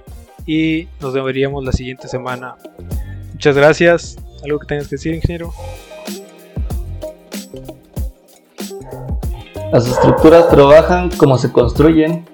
[0.47, 2.57] y nos veríamos la siguiente semana.
[3.33, 4.17] Muchas gracias.
[4.45, 5.53] ¿Algo que tengas que decir, ingeniero?
[9.73, 12.27] Las estructuras trabajan como se construyen,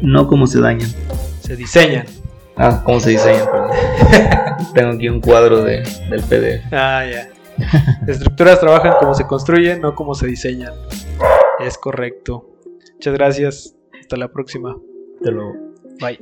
[0.00, 0.90] no como se dañan.
[1.40, 2.06] Se diseñan.
[2.56, 3.70] Ah, cómo se diseñan, perdón.
[4.74, 6.72] Tengo aquí un cuadro de, del PDF.
[6.72, 7.28] Ah, ya.
[8.06, 10.72] Las estructuras trabajan como se construyen, no como se diseñan.
[11.58, 12.49] Es correcto.
[13.00, 13.76] Muchas gracias.
[13.98, 14.76] Hasta la próxima.
[15.22, 15.54] Te lo
[16.00, 16.18] Bye.